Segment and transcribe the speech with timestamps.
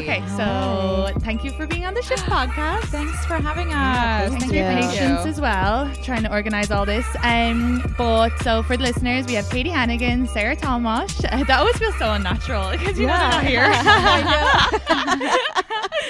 [0.00, 0.18] Yay!
[0.18, 2.84] Okay, so thank you for being on the Shift podcast.
[2.84, 4.30] Thanks for having us.
[4.30, 4.76] Thanks Thank for your you.
[4.88, 7.06] patience as well, trying to organize all this.
[7.22, 11.24] Um, but so for the listeners, we have Katie Hannigan, Sarah Tollemache.
[11.32, 13.64] Uh, that always feels so unnatural because you know they're not here.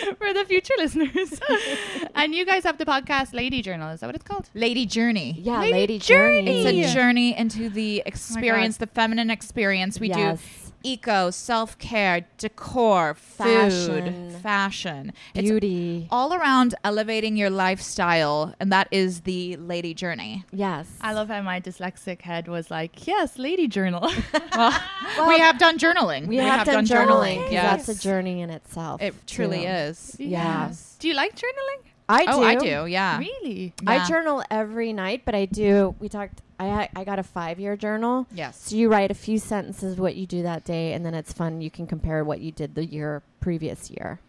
[0.19, 1.41] for the future listeners,
[2.15, 3.91] and you guys have the podcast Lady Journal.
[3.91, 4.49] Is that what it's called?
[4.55, 5.37] Lady Journey.
[5.39, 6.63] Yeah, Lady Lady, Journey.
[6.63, 6.81] Journey.
[6.83, 10.01] It's a journey into the experience, the feminine experience.
[10.01, 10.41] We Yes.
[10.41, 14.31] do eco, self care, decor, Fashion.
[14.31, 16.07] food, fashion, It's Beauty.
[16.11, 20.45] all around elevating your lifestyle, and that is the Lady Journey.
[20.53, 20.87] Yes.
[21.01, 24.11] I love how my dyslexic head was like, yes, Lady Journal.
[25.17, 26.27] Well, we have done journaling.
[26.27, 27.51] we, have, done, journaling.
[27.51, 29.01] Yes, That's a journey in itself.
[29.03, 29.67] It truly too.
[29.67, 30.17] is.
[30.19, 30.97] Yes.
[31.01, 31.89] Do you like journaling?
[32.09, 32.31] I do.
[32.33, 32.87] Oh, I do.
[32.87, 33.19] Yeah.
[33.19, 33.73] Really?
[33.87, 35.95] I journal every night, but I do.
[35.99, 36.43] We talked.
[36.59, 38.27] I I got a five year journal.
[38.33, 38.61] Yes.
[38.69, 41.33] So you write a few sentences of what you do that day, and then it's
[41.33, 41.61] fun.
[41.61, 44.21] You can compare what you did the year previous year,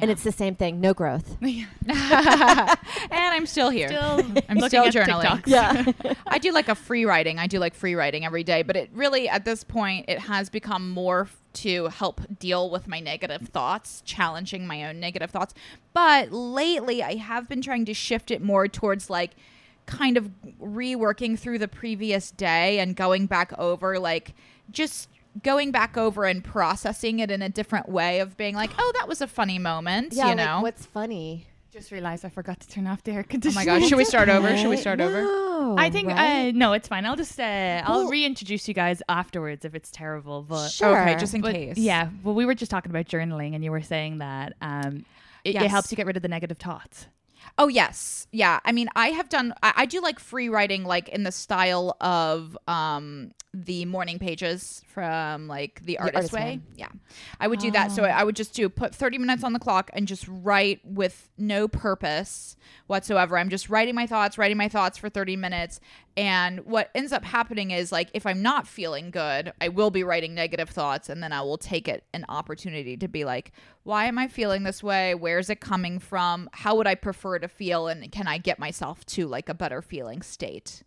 [0.00, 0.80] and it's the same thing.
[0.80, 1.36] No growth.
[1.42, 1.66] and
[3.10, 3.88] I'm still here.
[3.88, 5.42] Still I'm still at journaling.
[5.46, 5.92] Yeah.
[6.26, 7.38] I do like a free writing.
[7.38, 10.50] I do like free writing every day, but it really at this point it has
[10.50, 15.54] become more f- to help deal with my negative thoughts, challenging my own negative thoughts.
[15.92, 19.32] But lately I have been trying to shift it more towards like
[19.88, 20.30] kind of
[20.62, 24.34] reworking through the previous day and going back over like
[24.70, 25.08] just
[25.42, 29.08] going back over and processing it in a different way of being like, "Oh, that
[29.08, 30.28] was a funny moment," yeah.
[30.28, 30.54] you know.
[30.56, 31.46] Like what's funny?
[31.72, 33.60] Just realized I forgot to turn off the air conditioner.
[33.60, 34.48] oh my gosh, should we start over?
[34.56, 34.78] Should we Right?
[34.80, 35.22] start over?
[35.22, 36.48] No, I think right?
[36.48, 37.04] uh, no, it's fine.
[37.06, 40.42] I'll just uh, I'll Well- reintroduce you guys afterwards if it's terrible.
[40.42, 41.00] But Sure.
[41.02, 41.76] Okay, just in but case.
[41.78, 45.04] yeah, well, we were just talking about journaling, and you were saying that um,
[45.44, 47.06] it, it helps you get rid of the negative thoughts.
[47.60, 48.60] Oh yes, yeah.
[48.64, 49.52] I mean, I have done.
[49.64, 54.82] I, I do like free writing, like in the style of um the morning pages
[54.86, 56.40] from like the Artist, Artist Way.
[56.40, 56.60] Way.
[56.76, 56.88] Yeah,
[57.40, 57.90] I would do that.
[57.90, 61.28] So I would just do put thirty minutes on the clock and just write with
[61.36, 63.36] no purpose whatsoever.
[63.36, 65.80] I'm just writing my thoughts, writing my thoughts for thirty minutes.
[66.18, 70.02] And what ends up happening is like if I'm not feeling good, I will be
[70.02, 73.52] writing negative thoughts, and then I will take it an opportunity to be like,
[73.84, 75.14] why am I feeling this way?
[75.14, 76.50] Where's it coming from?
[76.52, 77.86] How would I prefer to feel?
[77.86, 80.82] And can I get myself to like a better feeling state?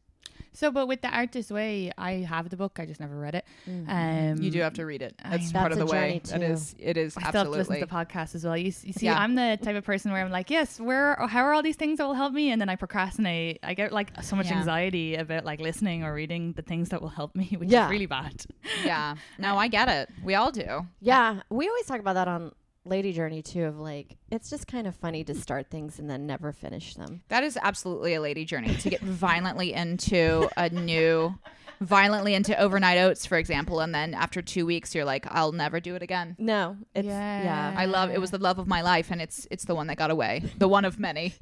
[0.54, 2.78] So, but with the artist way, I have the book.
[2.80, 3.46] I just never read it.
[3.88, 5.16] Um, You do have to read it.
[5.24, 5.60] I That's know.
[5.60, 5.92] part of the way.
[5.92, 6.54] journey, That too.
[6.54, 6.76] is.
[6.78, 8.58] It is I still have to listen to the podcast as well.
[8.58, 9.18] You, you see, Yeah.
[9.18, 12.00] I'm the type of person where I'm like, yes, where, how are all these things
[12.00, 12.52] that will help me?
[12.52, 13.60] And then I procrastinate.
[13.64, 14.58] I get like so much Yeah.
[14.60, 17.86] anxiety about like listening or reading the things that will help me, which Yeah.
[17.86, 18.46] is really bad.
[18.84, 19.16] yeah.
[19.40, 20.10] No, I get it.
[20.24, 20.86] We all do.
[21.00, 22.52] Yeah, we always talk about that on
[22.86, 23.66] Lady Journey too.
[23.66, 27.22] Of like, it's just kind of funny to start things and then never finish them.
[27.30, 31.36] That is absolutely a lady journey to get violently into a new,
[31.80, 35.80] violently into overnight oats, for example, and then after two weeks, you're like, I'll never
[35.80, 36.36] do it again.
[36.40, 37.44] No, it's yeah.
[37.44, 37.74] Yeah.
[37.80, 39.98] I love it was the love of my life, and it's it's the one that
[39.98, 41.34] got away, the one of many.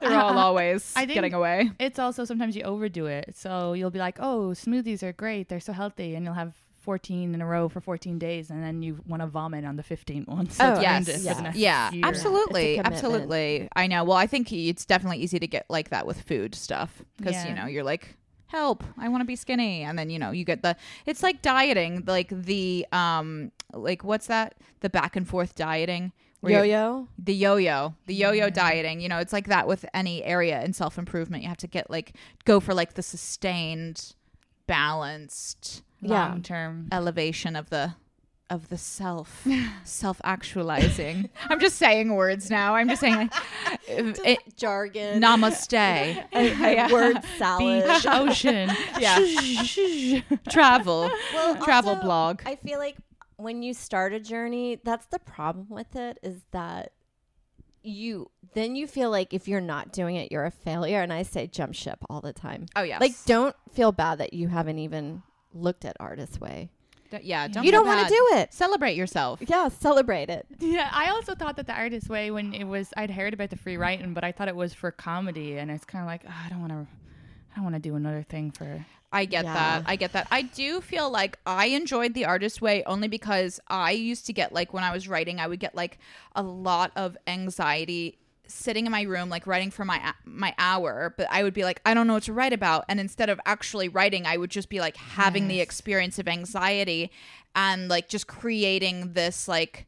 [0.00, 1.70] They're all always I think- getting away.
[1.78, 3.34] It's also sometimes you overdo it.
[3.36, 5.48] So you'll be like, oh, smoothies are great.
[5.48, 6.14] They're so healthy.
[6.14, 6.54] And you'll have
[6.88, 8.48] 14 in a row for 14 days.
[8.48, 10.48] And then you want to vomit on the 15th one.
[10.48, 11.52] So Oh, Yes, ruined it for yeah.
[11.54, 12.00] yeah, year.
[12.06, 12.94] absolutely, It's a commitment.
[13.04, 13.68] absolutely.
[13.76, 14.04] I know.
[14.04, 17.54] Well, I think it's definitely easy to get like that with food stuff because you
[17.54, 20.62] know you're like, help, I want to be skinny, and then you know you get
[20.62, 20.76] the.
[21.04, 24.54] It's like dieting, like the um, like what's that?
[24.80, 26.12] The back and forth dieting.
[26.42, 27.08] Yo yo?
[27.18, 31.42] the yo-yo the yo-yo dieting you know it's like that with any area in self-improvement
[31.42, 32.12] you have to get like
[32.44, 34.14] go for like the sustained
[34.68, 36.28] balanced Yeah.
[36.28, 36.88] Long term.
[36.92, 37.94] elevation of the
[38.50, 39.46] of the self,
[39.84, 41.28] self actualizing.
[41.50, 42.76] I'm just saying words now.
[42.76, 45.20] I'm just saying like, Just it, jargon.
[45.20, 45.74] namaste,
[46.32, 47.84] a word salad.
[47.84, 48.70] Beach, ocean.
[48.98, 49.18] Yeah.
[50.48, 52.40] travel, Well, travel also, blog.
[52.46, 52.96] I feel like
[53.36, 56.92] when you start a journey, that's the problem with it is that
[57.82, 61.00] you then you feel like if you're not doing it, you're a failure.
[61.02, 62.66] And I say jump ship all the time.
[62.74, 62.98] Oh yeah.
[62.98, 65.22] Like, don't feel bad that you haven't even
[65.60, 66.70] looked at Artist Way.
[67.10, 67.48] D- yeah.
[67.48, 68.52] Don't you don't want to do it.
[68.52, 69.40] Celebrate yourself.
[69.46, 70.46] Yeah, celebrate it.
[70.60, 73.56] Yeah, I also thought that the artist way when it was I'd heard about the
[73.56, 76.46] free writing, but I thought it was for comedy, and it's kind of like "Ah,
[76.46, 76.86] I don't want to,
[77.52, 78.84] I don't want to do another thing for.
[79.10, 79.54] I get Yeah.
[79.54, 79.84] that.
[79.86, 80.28] I get that.
[80.30, 84.52] I do feel like I enjoyed the artist way only because I used to get
[84.52, 85.98] like when I was writing, I would get like
[86.36, 88.18] a lot of anxiety
[88.48, 91.80] sitting in my room like writing for my my hour but i would be like
[91.84, 92.84] i don't know what to write about.
[92.88, 97.10] And instead of actually writing i would just be like having the experience of anxiety
[97.54, 99.86] and like just creating this like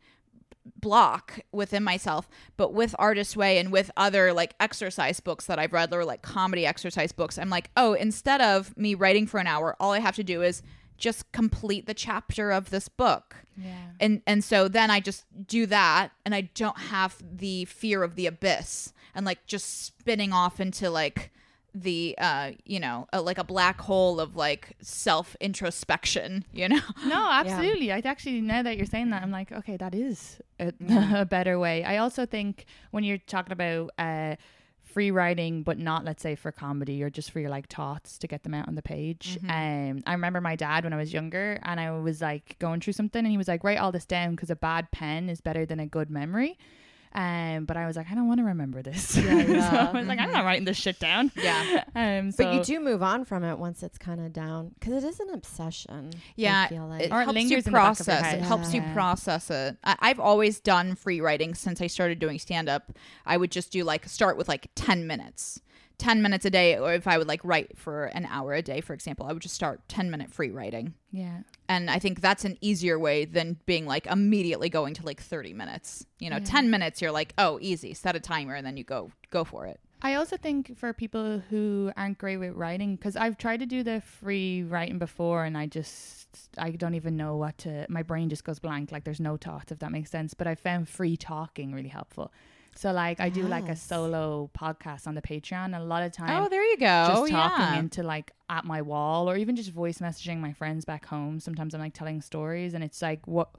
[0.80, 5.72] block within myself but with artist way and with other like exercise books that i've
[5.72, 9.46] read or like comedy exercise books i'm like oh instead of me writing for an
[9.46, 10.62] hour all i have to do is
[11.00, 13.74] just complete the chapter of this book Yeah.
[13.98, 18.14] and and so then i just do that and i don't have the fear of
[18.14, 21.32] the abyss and like just spinning off into like
[21.72, 26.80] the uh you know uh, like a black hole of like self introspection you know
[27.06, 27.92] No, absolutely.
[27.92, 30.72] I actually now that you're saying that, I'm like, okay, that is a,
[31.22, 31.84] a better way.
[31.84, 34.34] I also think when you're talking about uh,
[34.92, 38.26] free writing, but not let's say for comedy or just for your like thoughts to
[38.26, 39.38] get them out on the page.
[39.48, 42.92] Um, I remember my dad when I was younger, and I was like going through
[42.94, 45.64] something, and he was like, write all this down because a bad pen is better
[45.64, 46.58] than a good memory.
[47.12, 49.08] Um, but I was like, I don't want to remember this.
[49.14, 49.90] so yeah.
[49.92, 51.32] I was like, I'm not writing this shit down.
[51.34, 54.72] yeah Um, so But you do move on from it once it's kind of down
[54.78, 56.12] because it is an obsession.
[56.36, 57.02] Yeah, I feel like.
[57.02, 58.22] it Or it helps you in the back of your process.
[58.22, 58.38] head.
[58.38, 59.76] It helps you process it.
[59.82, 62.92] I, I've always done free writing since I started doing stand up.
[63.26, 65.60] I would just do like start with like ten minutes,
[66.00, 68.80] ten minutes a day, or if I would like write for an hour a day,
[68.80, 70.94] for example, I would just start ten minute free writing.
[71.12, 71.42] yeah.
[71.68, 75.52] And I think that's an easier way than being like immediately going to like thirty
[75.52, 76.04] minutes.
[76.18, 79.12] You know, ten minutes, you're like, oh, easy, set a timer, and then you go
[79.30, 79.78] go for it.
[80.02, 83.82] I also think for people who aren't great with writing, because I've tried to do
[83.82, 87.86] the free writing before, and I just I don't even know what to.
[87.90, 88.90] My brain just goes blank.
[88.90, 90.32] Like there's no thoughts, if that makes sense.
[90.32, 92.32] But I found free talking really helpful.
[92.80, 95.76] So like I do like a solo podcast on the Patreon.
[95.78, 96.86] A lot of time, Oh, there you go.
[97.08, 97.78] just talking yeah.
[97.78, 101.40] into like at my wall, or even just voice messaging my friends back home.
[101.40, 103.50] Sometimes I'm like telling stories, and it's like what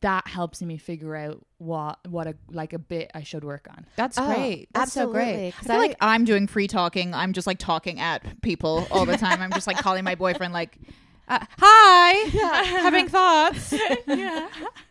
[0.00, 3.84] that helps me figure out what what a like a bit I should work on.
[3.96, 4.68] That's Oh, great.
[4.72, 5.48] That's so great.
[5.48, 7.12] I 'cause feel I- like I'm doing free talking.
[7.12, 9.42] I'm just like talking at people all the time.
[9.42, 10.78] I'm just like calling my boyfriend like,
[11.28, 13.74] uh, "Hi, having thoughts."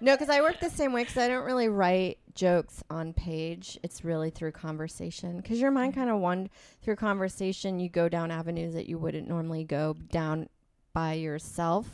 [0.00, 3.78] No, because I work the same way because I don't really write jokes on page.
[3.82, 6.48] It's really through conversation because your mind kind of one
[6.82, 7.80] through conversation.
[7.80, 10.48] You go down avenues that you wouldn't normally go down
[10.92, 11.86] by yourself.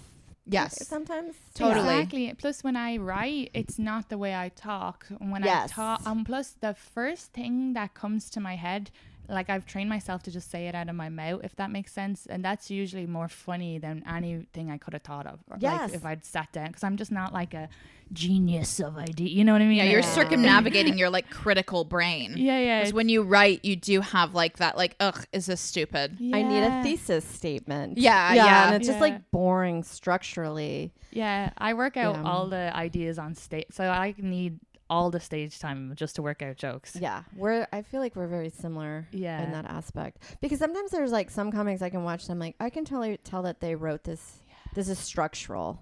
[0.48, 0.86] Yes.
[0.86, 1.80] sometimes Totally.
[1.80, 2.34] Exactly.
[2.38, 5.06] Plus, when I write, it's not the way I talk.
[5.18, 5.70] When Yes.
[5.70, 8.92] I talk, um, plus the first thing that comes to my head,
[9.28, 11.92] like I've trained myself to just say it out of my mouth, if that makes
[11.92, 15.40] sense, and that's usually more funny than anything I could have thought of.
[15.50, 15.90] Or, Yes.
[15.90, 17.68] Like if I'd sat down, because I'm just not like a
[18.12, 19.28] genius of idea.
[19.28, 19.78] You know what I mean?
[19.78, 20.06] Yeah, you're Yeah.
[20.14, 22.34] circumnavigating your like critical brain.
[22.36, 22.78] Yeah, yeah.
[22.80, 26.16] Because when you write, you do have like that, like, ugh, is this stupid?
[26.32, 27.98] I need a thesis statement.
[27.98, 28.66] Yeah, yeah.
[28.66, 30.92] and it's just like boring structurally.
[31.10, 32.22] Yeah, I work out Yeah.
[32.24, 36.42] all the ideas on stage, so I need all the stage time just to work
[36.42, 36.96] out jokes.
[37.00, 37.66] Yeah, we're.
[37.72, 39.06] I feel like we're very similar.
[39.12, 39.42] Yeah.
[39.42, 42.70] in that aspect because sometimes there's like some comics I can watch them like I
[42.70, 44.38] can tell tell that they wrote this.
[44.74, 45.80] This is structural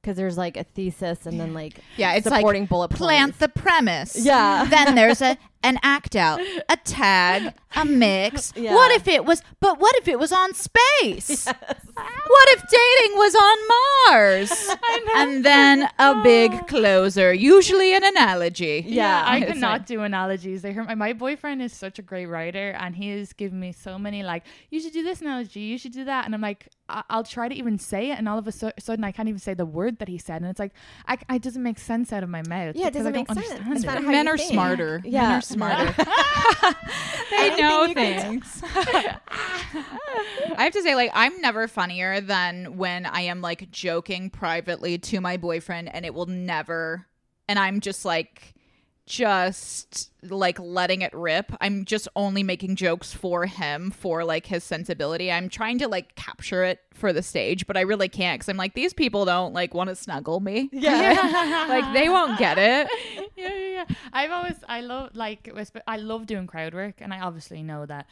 [0.00, 3.38] because there's like a thesis and then like Yeah, it's like supporting bullet plant points.
[3.38, 4.16] the premise.
[4.24, 4.64] Yeah.
[4.70, 8.52] then there's a an act out, a tag, a mix.
[8.66, 8.74] Yeah.
[8.74, 9.42] What if it was?
[9.60, 11.46] But what if it was on space?
[11.46, 13.58] What if dating was on
[14.08, 14.70] Mars?
[15.16, 16.64] and then a big oh.
[16.64, 18.84] closer, usually an analogy.
[18.86, 20.62] Yeah, I It's cannot like- do analogies.
[20.62, 23.72] They hurt my, my boyfriend is such a great writer, and he has given me
[23.72, 26.68] so many like, you should do this analogy, you should do that, and I'm like,
[26.88, 29.28] I- I'll try to even say it, and all of a su- sudden I can't
[29.28, 30.72] even say the word that he said, and it's like,
[31.06, 32.74] I, I it doesn't make sense out of my mouth.
[32.76, 33.84] Yeah, it doesn't I make don't sense.
[33.84, 34.02] it.
[34.02, 34.52] Men are think.
[34.52, 35.02] smarter.
[35.04, 35.22] Yeah.
[35.22, 35.55] Men are smarter.
[37.30, 38.62] they know things.
[38.74, 39.18] I
[40.58, 45.20] have to say, like, I'm never funnier than when I am like joking privately to
[45.20, 47.06] my boyfriend, and it will never.
[47.48, 48.54] And I'm just like,
[49.06, 51.52] just like letting it rip.
[51.60, 55.30] I'm just only making jokes for him for like his sensibility.
[55.30, 58.56] I'm trying to like capture it for the stage, but I really can't cuz I'm
[58.56, 60.68] like these people don't like want to snuggle me.
[60.76, 61.66] Yeah.
[61.68, 62.88] like they won't get it.
[63.36, 63.84] yeah, yeah, yeah.
[64.12, 65.48] I've always, I love, like,
[65.86, 68.06] I love doing crowd work, and I obviously know that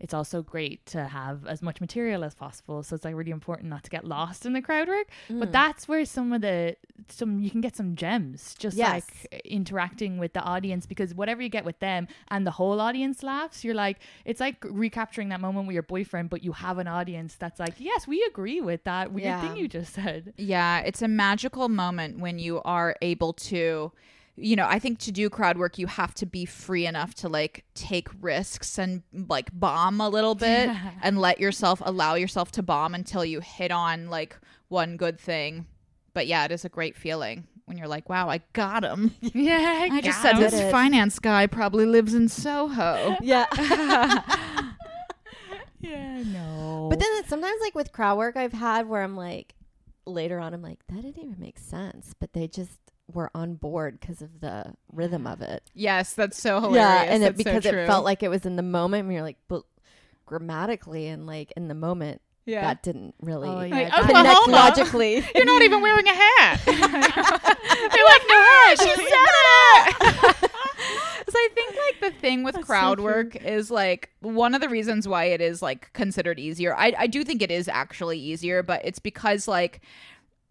[0.00, 2.82] it's also great to have as much material as possible.
[2.82, 5.08] So it's like really important not to get lost in the crowd work.
[5.28, 5.40] Mm.
[5.40, 6.76] But that's where some of the,
[7.08, 8.90] some, you can get some gems just Yes.
[9.32, 13.22] like interacting with the audience because whatever you get with them and the whole audience
[13.22, 16.88] laughs, you're like, it's like recapturing that moment with your boyfriend, but you have an
[16.88, 19.42] audience that's like, yes, we agree with that weird Yeah.
[19.42, 20.32] thing you just said.
[20.38, 23.92] Yeah, it's a magical moment when you are able to
[24.36, 27.28] you know, I think to do crowd work you have to be free enough to
[27.28, 30.70] like take risks and like bomb a little bit
[31.02, 34.36] and let yourself allow yourself to bomb until you hit on like
[34.68, 35.66] one good thing.
[36.14, 39.88] But yeah, it is a great feeling when you're like, "Wow, I got him." Yeah,
[39.92, 40.70] I just got said this it.
[40.72, 43.16] finance guy probably lives in Soho.
[43.22, 43.46] yeah.
[45.78, 46.88] Yeah, no.
[46.90, 49.54] But then sometimes like with crowd work I've had where I'm like
[50.06, 52.78] later on I'm like that didn't even make sense, but they just
[53.14, 55.62] were on board because of the rhythm of it.
[55.74, 56.76] yes, that's so hilarious.
[56.82, 59.04] Yeah, and it, That's so because it felt like it was in the moment.
[59.04, 59.62] And you're like, but
[60.26, 62.62] grammatically and like in the moment, yeah.
[62.62, 64.52] that didn't really Oh, yeah, Like, connect Oklahoma.
[64.52, 65.14] logically.
[65.34, 66.60] You're not even wearing a hat.
[66.66, 66.74] You're
[68.06, 68.78] like, no hat.
[68.80, 70.50] She said it.
[71.28, 73.04] so I think like the thing with That's crowd true.
[73.04, 76.74] work is like one of the reasons why it is like considered easier.
[76.76, 79.80] I I do think it is actually easier, but it's because like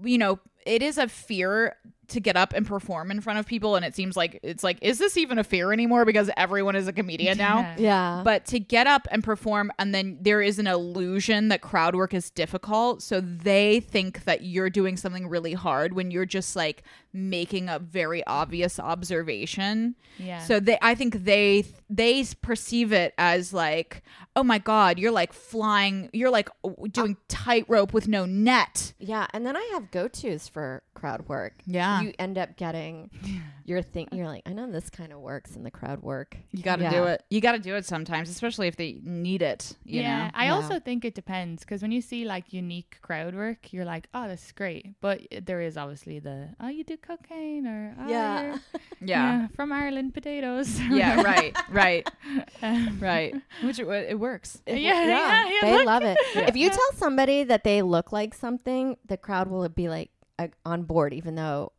[0.03, 1.75] you know it is a fear
[2.09, 4.77] to get up and perform in front of people and it seems like it's like
[4.81, 7.75] is this even a fear anymore because everyone is a comedian now Yeah.
[7.77, 8.21] yeah.
[8.23, 12.13] but to get up and perform and then there is an illusion that crowd work
[12.13, 16.83] is difficult so they think that you're doing something really hard when you're just like
[17.13, 20.39] making a very obvious observation Yeah.
[20.39, 24.03] so they i think they they perceive it as like
[24.35, 26.49] oh my god you're like flying you're like
[26.91, 31.53] doing tightrope with no net yeah, and then I have go-tos for crowd work.
[31.65, 31.98] Yeah.
[32.03, 33.09] You end up getting
[33.65, 36.35] your thing you're like, I know this kind of works in the crowd work.
[36.51, 36.91] you gotta Yeah.
[36.91, 40.31] do it you gotta do it sometimes especially if they need it you yeah, know
[40.33, 40.53] I Yeah.
[40.55, 44.27] also think it depends because when you see like unique crowd work, you're like, oh,
[44.27, 44.99] this is great.
[45.01, 48.41] But there is obviously the, oh, you do cocaine or, oh, Yeah.
[48.43, 48.59] you're-
[49.01, 50.79] yeah from Ireland, potatoes.
[50.81, 52.09] yeah right right
[52.61, 55.85] Um, right which it, it works Yeah, yeah, yeah, they look.
[55.85, 56.17] love it.
[56.35, 60.47] If you tell somebody that they look like something, the crowd will be like uh,
[60.65, 61.71] on board, even though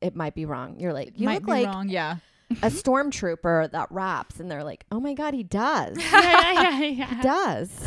[0.00, 0.78] it might be wrong.
[0.78, 2.16] You're like, you Might look be like wrong yeah
[2.50, 6.78] a stormtrooper that raps, and they're like, oh my god, he does, yeah, yeah, yeah,
[6.78, 7.22] he yeah.
[7.22, 7.70] does.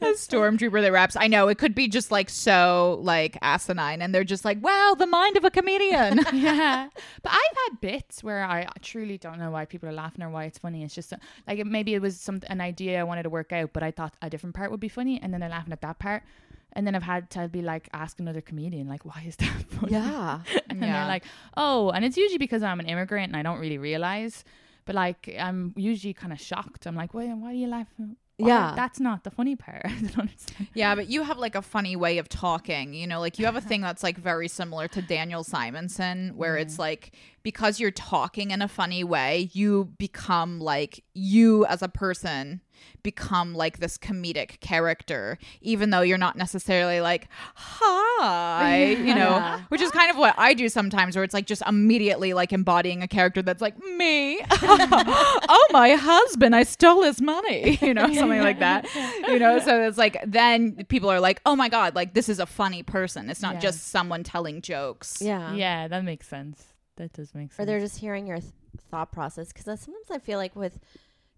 [0.00, 1.16] a stormtrooper that raps.
[1.16, 4.94] I know it could be just like so like asinine, and they're just like, "Wow,
[4.96, 6.88] the mind of a comedian." yeah.
[7.22, 10.44] But I've had bits where I truly don't know why people are laughing or why
[10.44, 10.84] it's funny.
[10.84, 11.16] It's just uh,
[11.48, 13.90] like it, maybe it was some an idea I wanted to work out, but I
[13.90, 16.22] thought a different part would be funny, and then they're laughing at that part.
[16.76, 19.92] And then I've had to be like, ask another comedian, like, why is that funny?
[19.92, 20.92] yeah, and Yeah.
[20.92, 21.24] they're like,
[21.56, 24.44] oh, and it's usually because I'm an immigrant and I don't really realize.
[24.84, 26.86] But like, I'm usually kind of shocked.
[26.86, 28.16] I'm like, why, why are you laughing?
[28.36, 28.74] Why- Yeah.
[28.76, 29.82] that's not the funny part.
[29.86, 30.68] I don't understand.
[30.74, 32.92] yeah, but you have like a funny way of talking.
[32.92, 36.56] You know, like you have a thing that's like very similar to Daniel Simonsen, where
[36.58, 36.82] it's mm-hmm.
[36.82, 37.12] like
[37.46, 42.60] because you're talking in a funny way, you become like you as a person
[43.04, 49.60] become like this comedic character, even though you're not necessarily like, hi, you know, Yeah.
[49.68, 53.02] which is kind of what I do sometimes, where it's like just immediately like embodying
[53.04, 58.40] a character that's like, me, oh, my husband, I stole his money, you know, something
[58.42, 58.88] like that,
[59.28, 62.40] you know, so it's like, then people are like, oh my God, like this is
[62.40, 63.30] a funny person.
[63.30, 63.60] It's not Yeah.
[63.60, 65.22] just someone telling jokes.
[65.22, 66.64] yeah, yeah, that makes sense.
[66.96, 67.60] That does make sense.
[67.60, 68.52] Or they're just hearing your th-
[68.90, 70.78] thought process because sometimes I feel like with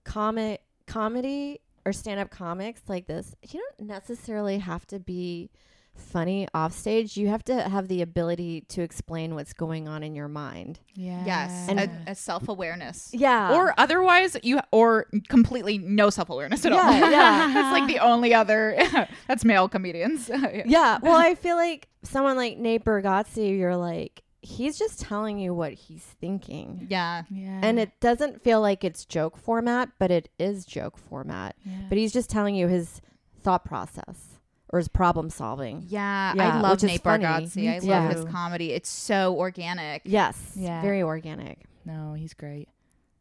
[0.04, 5.50] comic comedy or stand up comics like this, you don't necessarily have to be
[5.94, 7.16] funny off stage.
[7.16, 10.78] You have to have the ability to explain what's going on in your mind.
[10.94, 11.24] yeah.
[11.26, 13.10] Yes, And- a, a self awareness.
[13.12, 13.54] Yeah.
[13.54, 16.78] Or otherwise, you or completely no self awareness at all.
[16.78, 17.50] Yeah, yeah.
[17.54, 18.78] that's like the only other.
[19.26, 20.28] that's male comedians.
[20.66, 20.98] yeah.
[21.02, 25.72] Well, I feel like someone like Nate Bargatze, you're like, he's just telling you what
[25.72, 26.86] he's thinking.
[26.88, 27.22] yeah.
[27.30, 27.60] yeah.
[27.62, 31.56] And it doesn't feel like it's joke format, but it is joke format.
[31.64, 31.82] yeah.
[31.88, 33.00] But he's just telling you his
[33.40, 34.40] thought process
[34.70, 35.84] or his problem solving.
[35.88, 37.24] Yeah, Yeah, I love Nate funny.
[37.24, 37.68] Bargatze.
[37.68, 38.20] I love too.
[38.20, 38.72] his comedy.
[38.72, 40.02] It's so organic.
[40.04, 40.52] Yes.
[40.54, 40.82] Yeah.
[40.82, 41.60] Very organic.
[41.84, 42.68] no, he's great.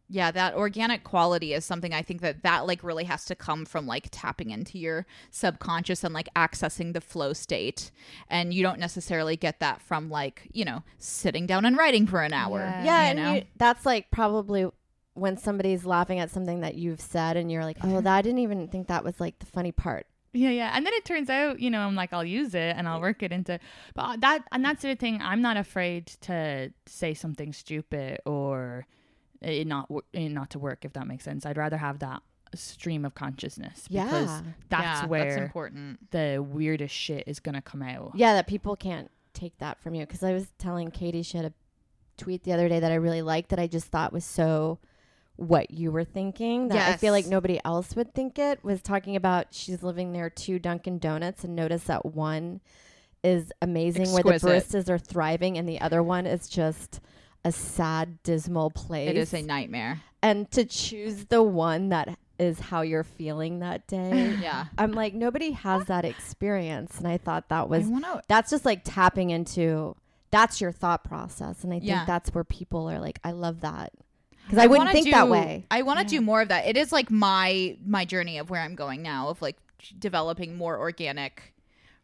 [0.09, 3.65] Yeah, that organic quality is something I think that that like really has to come
[3.65, 7.91] from like tapping into your subconscious and like accessing the flow state.
[8.29, 12.21] And you don't necessarily get that from like, you know, sitting down and writing for
[12.21, 12.59] an hour.
[12.59, 12.83] Yeah.
[12.83, 13.33] Yeah, you and know?
[13.33, 14.67] you, that's like probably
[15.13, 18.39] when somebody's laughing at something that you've said, and you're like, "Oh, that, I didn't
[18.39, 20.71] even think that was like the funny part." Yeah, yeah.
[20.73, 23.23] And then it turns out, you know, I'm like, I'll use it and I'll work
[23.23, 23.59] it into.
[23.95, 25.19] But uh, that, and that's the thing.
[25.21, 28.85] I'm not afraid to say something stupid or
[29.41, 31.45] it not it not to work, if that makes sense.
[31.45, 32.21] I'd rather have that
[32.55, 34.41] stream of consciousness because Yeah.
[34.69, 36.11] that's Yeah, where that's important.
[36.11, 38.11] the weirdest shit is gonna come out.
[38.15, 40.05] Yeah, that people can't take that from you.
[40.05, 41.53] Because I was telling Katie she had a
[42.17, 44.79] tweet the other day that I really liked that I just thought was so
[45.35, 49.15] what you were thinking that I feel like nobody else would think it was talking
[49.15, 52.59] about she's living near two Dunkin' Donuts and notice that one
[53.23, 57.01] is amazing where the baristas are thriving and the other one is just
[57.47, 59.09] a sad dismal place.
[59.09, 60.01] It is a nightmare.
[60.21, 64.35] and to choose the one that is how you're feeling that day.
[64.41, 64.65] Yeah.
[64.77, 68.81] I'm like nobody has that experience and I thought that was wanna that's just like
[68.83, 69.95] tapping into
[70.29, 72.03] that's your thought process and i think Yeah.
[72.05, 73.93] that's where people are like i love that
[74.43, 76.65] because i, wouldn't wanna think that way I want to do more of that.
[76.67, 79.55] It is like my my journey of where I'm going now of like
[79.97, 81.53] developing more organic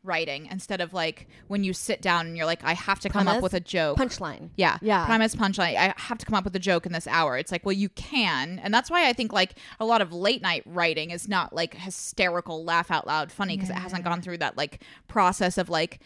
[0.03, 3.27] writing instead of like when you sit down and you're like I have to come
[3.27, 3.97] up with a joke.
[3.97, 4.77] punchline Yeah.
[4.81, 5.05] Yeah.
[5.05, 5.75] Premise punchline.
[5.77, 7.37] I have to come up with a joke in this hour.
[7.37, 8.59] It's like, well, you can.
[8.59, 11.73] And that's why I think like a lot of late night writing is not like
[11.73, 15.99] hysterical, laugh out loud funny because it hasn't gone through that like process of like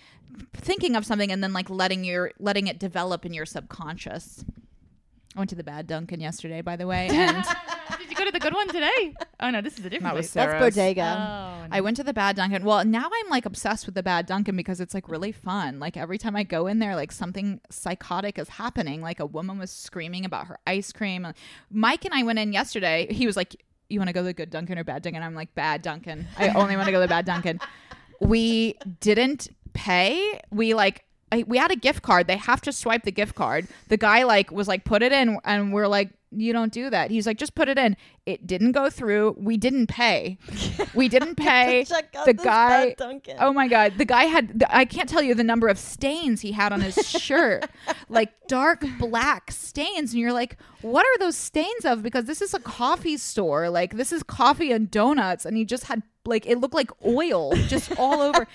[0.54, 4.46] thinking of something and then like letting your letting it develop in your subconscious.
[5.36, 7.44] I went to the Bad Dunkin' yesterday, by the way, and
[8.00, 9.14] Did you go to the good one today?
[9.40, 10.32] Oh no, this is a different That was place.
[10.32, 10.76] Sarah's.
[10.76, 11.02] that's bodega
[11.64, 12.64] Oh, I went to the Bad Dunkin'.
[12.64, 15.80] Well, now I'm like obsessed with the Bad Dunkin' because it's like really fun.
[15.80, 19.02] Like every time I go in there, like something psychotic is happening.
[19.02, 21.28] Like a woman was screaming about her ice cream.
[21.70, 23.08] Mike and I went in yesterday.
[23.12, 23.56] He was like,
[23.90, 26.26] "You want to go to the Good Dunkin' or Bad Dunkin'?" I'm like, "Bad Dunkin'.
[26.38, 27.60] I only want to go to the Bad Dunkin'."
[28.20, 30.40] We didn't pay.
[30.50, 31.06] We like.
[31.32, 32.28] I, we had a gift card.
[32.28, 33.68] They have to swipe the gift card.
[33.90, 37.10] The guy like was like, put it in, and we're like, you don't do that.
[37.10, 37.96] He's like, just put it in.
[38.26, 39.36] It didn't go through.
[39.38, 40.38] We didn't pay.
[40.94, 41.84] We didn't pay.
[42.26, 42.96] The guy.
[43.40, 44.64] Oh my god, the guy had.
[44.70, 47.66] I can't tell you the number of stains he had on his shirt,
[48.10, 52.04] like dark black stains, and you're like, what are those stains of?
[52.04, 53.70] Because this is a coffee store.
[53.70, 57.54] Like this is coffee and donuts, and he just had like it looked like oil
[57.68, 58.48] just all over.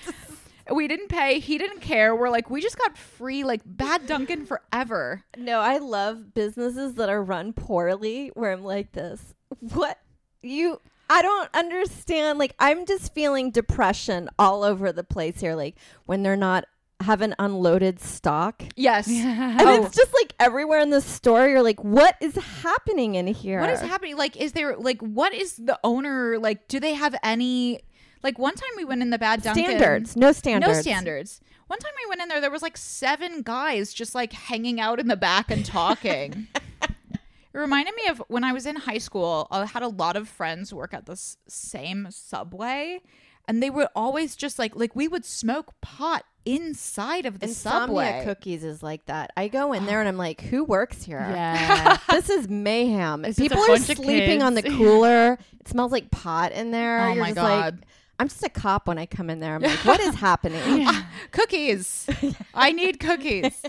[0.74, 1.38] We didn't pay.
[1.38, 2.14] He didn't care.
[2.16, 5.22] We're like, we just got free, like bad Dunkin' forever.
[5.36, 9.98] no i love businesses that are run poorly where i'm like this what
[10.42, 10.80] you
[11.10, 16.22] i don't understand like i'm just feeling depression all over the place here like when
[16.22, 16.64] they're not
[17.00, 19.08] haven't unloaded stock Yes.
[19.10, 19.84] and Oh.
[19.84, 23.70] it's just like everywhere in the store you're like what is happening in here What
[23.70, 24.16] is happening?
[24.16, 26.68] Like, is there like what is the owner like?
[26.68, 27.80] Do they have any?
[28.22, 29.64] Like one time we went in the Bad Dunkin'.
[29.64, 31.40] standards no standards No standards.
[31.66, 35.00] One time we went in there, there was like seven guys just like hanging out
[35.00, 36.46] in the back and talking.
[36.82, 37.18] it
[37.54, 39.48] reminded me of when I was in high school.
[39.50, 43.00] I had a lot of friends work at this same subway,
[43.48, 47.86] and they were always just like like we would smoke pot inside of the Insomnia
[47.86, 48.22] subway.
[48.24, 49.32] Cookies is like that.
[49.36, 51.26] I go in there and I'm like, who works here?
[51.30, 51.98] Yeah.
[52.10, 53.24] this is mayhem.
[53.24, 55.38] It's People are sleeping on the cooler.
[55.60, 57.00] It smells like pot in there.
[57.00, 57.74] Oh You're my God.
[57.76, 57.88] Like,
[58.22, 59.56] I'm just a cop when I come in there.
[59.56, 60.86] I'm like, what is happening?
[61.32, 62.08] cookies.
[62.54, 63.62] I need cookies.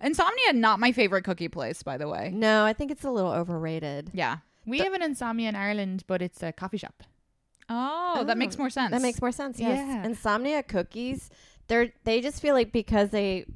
[0.00, 2.30] Insomnia, not my favorite cookie place, by the way.
[2.34, 4.10] No, I think it's a little overrated.
[4.12, 4.38] Yeah.
[4.66, 7.02] we have an insomnia in Ireland, but it's a coffee shop.
[7.70, 8.90] Oh, oh, that makes more sense.
[8.90, 9.58] That makes more sense.
[9.58, 9.78] Yes.
[9.78, 10.04] Yeah.
[10.04, 11.30] Insomnia cookies.
[11.68, 13.46] They're they just feel like because they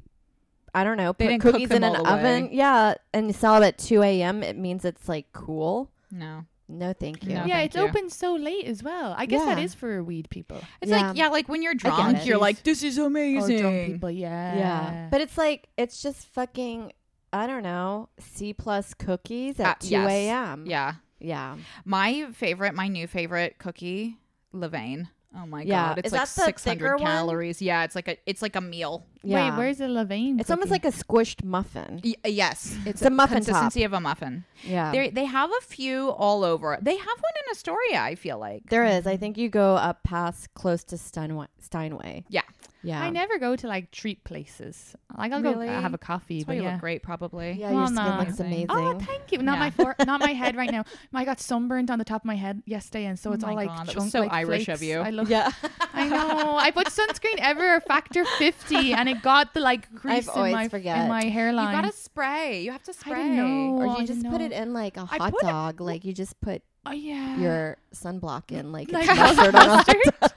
[0.73, 2.43] I don't know, They put didn't cook cookies them in an all the oven.
[2.45, 2.49] way.
[2.53, 2.95] Yeah.
[3.13, 5.91] And you sell it at two AM, it means it's like cool.
[6.11, 6.45] no.
[6.71, 7.29] No, thank you.
[7.29, 7.81] No, yeah, thank it's you.
[7.81, 9.15] open so late as well.
[9.17, 9.63] I guess that Yeah.
[9.63, 11.07] is for weed people It's Yeah.
[11.07, 13.59] like yeah, like when you're drunk, you're like, this is or amazing.
[13.59, 14.11] drunk people.
[14.11, 15.07] Yeah, Yeah.
[15.09, 16.93] But it's like it's just fucking
[17.33, 20.09] I don't know, C plus cookies Uh, at two yes.
[20.09, 20.65] AM.
[20.67, 20.93] Yeah.
[21.19, 21.57] Yeah.
[21.85, 24.17] My favorite, my new favorite cookie,
[24.53, 25.09] Levain.
[25.35, 25.89] Oh my Yeah.
[25.89, 27.11] god, it's Is like that the six thicker hundred one?
[27.11, 27.61] calories.
[27.61, 29.05] Yeah, it's like a it's like a meal.
[29.23, 29.51] Yeah.
[29.51, 30.39] Wait, where's the Levain?
[30.39, 32.01] it's almost like a squished muffin.
[32.03, 33.45] Y- uh, yes, it's, It's a muffin top.
[33.45, 34.43] consistency of a muffin.
[34.63, 34.91] Yeah.
[34.91, 36.77] They they have a few all over.
[36.81, 38.01] They have one in Astoria.
[38.01, 39.05] I feel like there is.
[39.05, 41.45] I think you go up past close to Steinway.
[41.59, 42.25] Steinway.
[42.29, 42.41] Yeah.
[42.81, 43.01] Yeah.
[43.01, 44.95] I never go to like treat places.
[45.17, 45.67] Like I'll uh, Really?
[45.67, 46.71] go have a coffee, That's why but you yeah.
[46.73, 47.51] look great, probably.
[47.51, 48.17] Yeah, Well, your skin no.
[48.19, 48.65] looks amazing.
[48.69, 49.39] Oh, thank you.
[49.39, 49.59] Not Yeah.
[49.59, 50.85] my for- not my head right now.
[51.13, 53.53] I got sunburned on the top of my head yesterday, and so Oh it's all
[53.53, 54.99] like God, that was chunk, so like Irish of you.
[54.99, 55.27] I look.
[55.29, 55.51] yeah.
[55.93, 56.55] I know.
[56.57, 60.67] I put sunscreen ever factor fifty, and it got the like crease always in my
[60.69, 60.99] forget.
[60.99, 61.75] in my hairline.
[61.75, 62.61] You gotta spray.
[62.63, 63.13] You have to spray.
[63.13, 63.83] I didn't know.
[63.83, 64.57] Or you just put it know.
[64.57, 65.81] in like a I hot put it- dog.
[65.81, 67.37] Like you just put oh yeah.
[67.37, 69.97] your sunblock in like, like mustard on a hot mustard.
[70.21, 70.31] dog.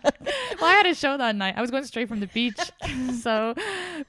[0.61, 1.55] well, I had a show that night.
[1.57, 2.59] I was going straight from the beach,
[3.21, 3.55] so.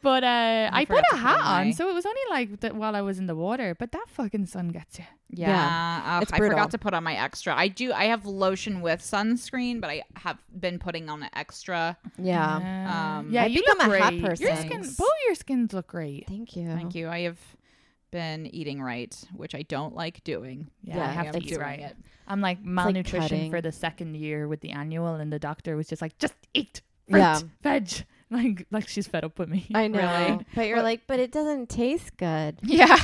[0.01, 2.95] But uh, I put a hat on, my- so it was only like th- while
[2.95, 3.75] I was in the water.
[3.77, 5.05] But that fucking sun gets you.
[5.35, 7.55] Yeah, ugh, it's I forgot to put on my extra.
[7.55, 7.91] I do.
[7.91, 11.97] I have lotion with sunscreen, but I have been putting on an extra.
[12.19, 13.17] Yeah.
[13.19, 14.23] Um, yeah, I've you become look a hat great.
[14.23, 14.45] person.
[14.45, 16.27] Your skin, both your skins look great.
[16.27, 16.67] Thank you.
[16.67, 17.09] Thank you.
[17.09, 17.39] I have
[18.11, 20.69] been eating right, which I don't like doing.
[20.83, 21.79] Yeah, Yeah, I have am to eat right.
[21.79, 21.97] it.
[22.27, 25.87] I'm like like malnutrition for the second year with the annual, and the doctor was
[25.87, 27.39] just like, just eat fruit, Yeah.
[27.61, 27.89] veg.
[28.31, 29.67] Like, like she's fed up with me.
[29.75, 29.99] I know.
[29.99, 30.45] Really?
[30.55, 32.57] But you're But- like, but it doesn't taste good.
[32.63, 32.87] Yeah.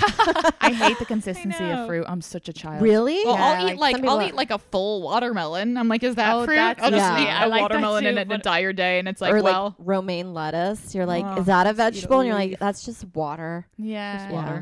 [0.60, 2.05] I hate the consistency of fruit.
[2.08, 2.82] I'm such a child.
[2.82, 3.23] Really?
[3.25, 5.77] Well, Yeah, I'll like eat like I'll people- eat like a full watermelon.
[5.77, 6.55] I'm like, is that Oh, fruit?
[6.55, 7.21] that's I'll just Yeah.
[7.21, 9.32] eat I a like that watermelon too, in an but- entire day, and it's like,
[9.34, 10.95] or well, like romaine lettuce.
[10.95, 12.19] You're like, Oh, is that a just eat a vegetable?
[12.21, 13.67] And you're like, that's just water.
[13.77, 14.32] Yeah.
[14.32, 14.62] Yeah.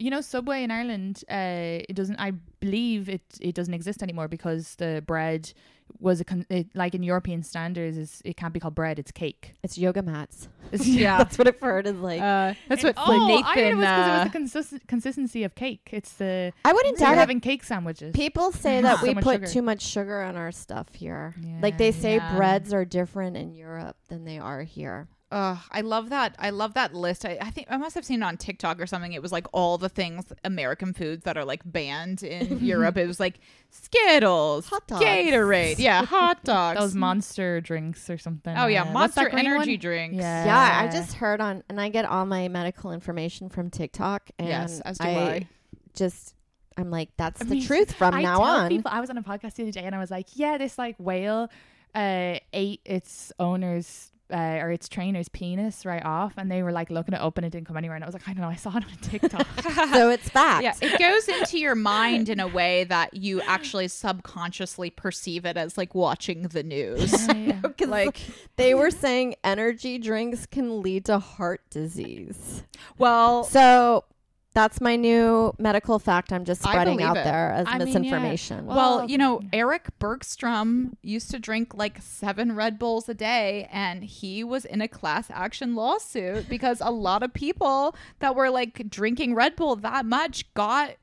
[0.00, 2.16] You know, Subway in Ireland, uh, it doesn't.
[2.18, 3.22] I believe it.
[3.40, 5.52] It doesn't exist anymore because the bread
[5.98, 8.98] was a con- it, like in European standards is it can't be called bread.
[8.98, 9.54] It's cake.
[9.62, 10.48] It's yoga mats.
[10.84, 11.18] Yeah.
[11.18, 12.20] that's what I've heard is like.
[12.22, 13.44] uh, that's what oh, Nathan.
[13.44, 15.90] I heard it was because it uh, was the consist- consistency of cake.
[15.92, 18.14] It's the I wouldn't doubt having cake sandwiches.
[18.14, 19.46] People say that So we put sugar.
[19.48, 21.34] too much sugar on our stuff here.
[21.60, 22.36] Like they say Yeah.
[22.36, 25.08] breads are different in Europe than they are here.
[25.32, 26.34] Ugh, I love that.
[26.40, 27.24] I love that list.
[27.24, 29.12] I, I think I must have seen it on TikTok or something.
[29.12, 32.96] It was like all the things American foods that are like banned in Europe.
[32.96, 33.38] It was like
[33.70, 35.04] Skittles, Hot dogs.
[35.04, 36.80] Gatorade, yeah, hot dogs.
[36.80, 38.56] Those monster drinks or something.
[38.56, 39.78] oh yeah, Uh, Monster Energy one?
[39.80, 40.16] drinks.
[40.16, 40.44] Yeah.
[40.44, 44.30] Yeah, I just heard on, and I get all my medical information from TikTok.
[44.38, 45.48] And Yes, as do I, I.
[45.94, 46.34] Just,
[46.76, 48.68] I'm like, that's I the mean, truth from I now on.
[48.68, 50.78] People, I was on a podcast the other day and I was like, yeah, this
[50.78, 51.50] like whale
[51.94, 56.90] uh, ate its owner's uh, or its trainer's penis right off, and they were like
[56.90, 57.96] looking it up and it didn't come anywhere.
[57.96, 59.46] And I was like, I don't know, I saw it on TikTok.
[59.92, 60.62] so it's fact.
[60.62, 65.56] Yeah, it goes into your mind in a way that you actually subconsciously perceive it
[65.56, 67.12] as like watching the news.
[67.28, 67.52] Yeah.
[67.62, 68.20] Because like,
[68.56, 72.64] they were saying energy drinks can lead to heart disease.
[72.98, 74.04] well, So
[74.52, 76.32] that's my new medical fact.
[76.32, 77.24] I'm just spreading out it.
[77.24, 77.84] there as I mean, yeah.
[77.86, 78.66] misinformation.
[78.66, 79.48] Well, Well, you know, mm.
[79.52, 84.80] Eric Bergstrom used to drink like seven Red Bulls a day, and he was in
[84.80, 89.76] a class action lawsuit because a lot of people that were like drinking Red Bull
[89.76, 90.96] that much got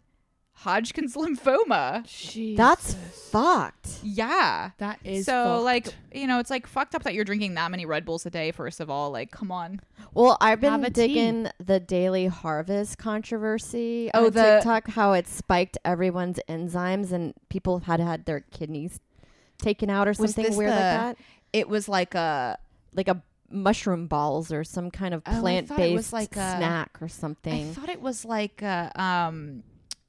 [0.62, 2.56] Hodgkin's lymphoma.
[2.58, 2.96] that's
[3.32, 4.00] fucked.
[4.04, 4.72] Yeah.
[4.80, 5.63] that is so, fucked.
[5.65, 8.30] like, you know, it's like fucked up that you're drinking that many Red Bulls a
[8.30, 9.12] day, first of all.
[9.12, 9.80] Like, come on.
[10.13, 11.08] Well, I've been Have a tea.
[11.08, 17.34] digging the Daily Harvest controversy Oh, on the- TikTok, how it spiked everyone's enzymes and
[17.50, 19.00] people had had their kidneys
[19.60, 21.17] taken out or Was something this weird like that.
[21.54, 22.58] It was like a.
[22.93, 26.58] Like a mushroom balls or some kind of Oh, it plant was based like a-
[26.58, 27.70] snack or something.
[27.70, 29.62] I thought it was like uh um,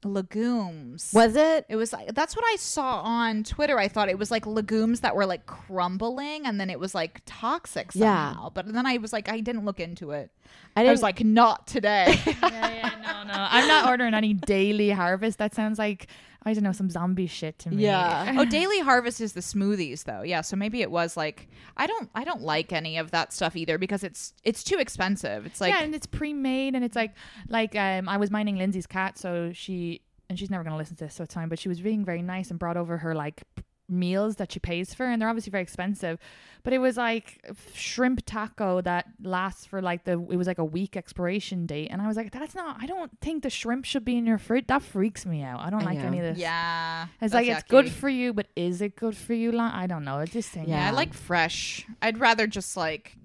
[0.03, 1.11] legumes.
[1.13, 1.65] Was it?
[1.69, 3.77] It was like that's what I saw on Twitter.
[3.77, 7.21] I thought it was like legumes that were like crumbling and then it was like
[7.25, 8.35] toxic Yeah.
[8.53, 10.31] But then I was like I didn't look into it.
[10.75, 12.19] I I, didn't was like not today.
[12.25, 13.33] yeah, yeah, no, no.
[13.35, 15.37] I'm not ordering any daily harvest.
[15.39, 16.07] That sounds like
[16.43, 17.83] I don't know some zombie shit to me.
[17.83, 18.35] Yeah.
[18.39, 20.21] oh, Daily Harvest is the smoothies though.
[20.21, 23.55] Yeah, so maybe it was like I don't I don't like any of that stuff
[23.55, 25.45] either because it's it's too expensive.
[25.45, 27.13] It's like yeah, and it's pre-made, and it's like
[27.49, 31.05] like um, I was minding Lindsay's cat, so she and she's never gonna listen to
[31.05, 31.49] this, so it's fine.
[31.49, 34.59] But she was being very nice and brought over her like p- meals that she
[34.59, 36.19] pays for, and they're obviously very expensive.
[36.63, 40.65] But it was like shrimp taco that lasts for like the it was like a
[40.65, 42.77] week expiration date, and I was like, that's not.
[42.81, 44.67] I don't think the shrimp should be in your fruit.
[44.67, 45.61] That freaks me out.
[45.61, 46.05] I don't I like know.
[46.05, 46.37] any of this.
[46.37, 47.03] yeah.
[47.21, 49.51] It's that's like it's good for you, but is it good for you?
[49.51, 50.19] Like, I don't know.
[50.19, 50.67] It's just thing.
[50.67, 51.85] Yeah, I like fresh.
[52.01, 53.15] I'd rather just like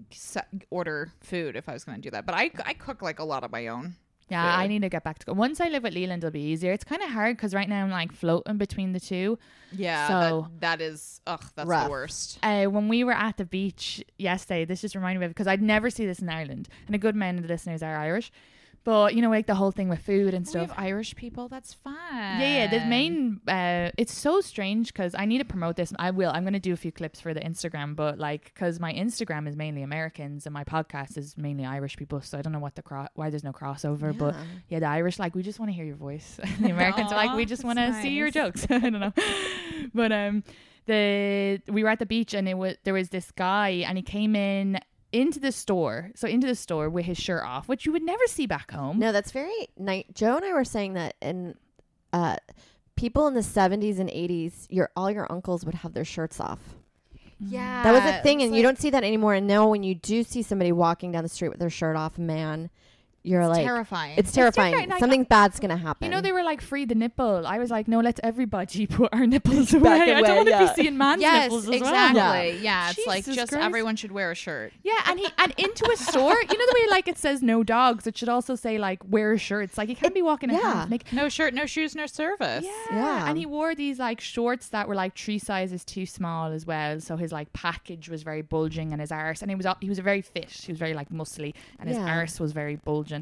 [0.70, 2.24] order food if I was going to do that.
[2.26, 3.96] But I I cook like a lot of my own.
[4.30, 5.32] Yeah, I need to get back to go.
[5.34, 6.72] Once I live with Leland, it'll be easier.
[6.72, 9.38] It's kind of hard because right now I'm like floating between the two.
[9.70, 11.84] Yeah, So- that, that is ugh, that's Rough.
[11.84, 12.38] the worst.
[12.42, 15.62] Uh, when we were at the beach yesterday, this just reminded me of because I'd
[15.62, 18.32] never see this in Ireland, and a good many of the listeners are Irish.
[18.84, 20.68] But you know, like the whole thing with food and We stuff.
[20.68, 21.48] have Irish people.
[21.48, 21.94] That's fine.
[22.40, 22.66] Yeah, yeah.
[22.66, 25.92] The main, uh, it's so strange because I need to promote this.
[25.98, 26.30] I will.
[26.30, 29.48] I'm going to do a few clips for the Instagram, but like, because my Instagram
[29.48, 32.74] is mainly Americans and my podcast is mainly Irish people, so I don't know what
[32.74, 34.16] the cro- why there's no crossover.
[34.16, 34.44] But Yeah.
[34.68, 36.38] yeah, the Irish like we just want to hear your voice.
[36.60, 38.66] the Americans are like we just want to that's see your jokes.
[38.70, 39.12] I don't know,
[39.94, 40.44] but um,
[40.86, 44.02] the we were at the beach and it was there was this guy and he
[44.02, 44.78] came in.
[45.14, 46.10] Into the store.
[46.16, 48.98] So into the store with his shirt off, which you would never see back home.
[48.98, 50.04] No, that's very nice.
[50.12, 51.54] Joe and I were saying that in
[52.12, 52.36] uh,
[52.96, 56.58] people in the 70s and 80s, your all your uncles would have their shirts off.
[57.38, 57.82] Yeah.
[57.84, 59.34] That was a thing, and you don't see that anymore.
[59.34, 62.18] And now, when you do see somebody walking down the street with their shirt off,
[62.18, 62.70] man,
[63.24, 64.18] you're like, terrifying.
[64.18, 64.72] it's terrifying.
[64.72, 66.04] different, like, Something bad's gonna happen.
[66.04, 67.46] You know, they were like free the nipple.
[67.46, 69.82] I was like, no, let's everybody put our nipples away.
[69.82, 70.66] Back I don't want to yeah.
[70.66, 72.20] be seeing man's yes, nipples as exactly.
[72.20, 72.44] well.
[72.62, 73.64] Yeah, it's like just Christ.
[73.64, 74.74] everyone should wear a shirt.
[74.82, 77.64] Yeah, and he and into a store, you know the way like it says no
[77.64, 79.78] dogs, it should also say like wear shirts.
[79.78, 80.74] Like you can't be walking in yeah.
[80.74, 81.12] half naked.
[81.14, 82.64] No shirt, no shoes, no service.
[82.64, 83.04] Yeah.
[83.04, 83.28] Yeah.
[83.28, 87.00] And he wore these like shorts that were like three sizes too small as well.
[87.00, 89.98] So his like package was very bulging and his arse and he was he was
[89.98, 90.50] a very fit.
[90.50, 93.13] He was very like muscly and his arse was very bulging.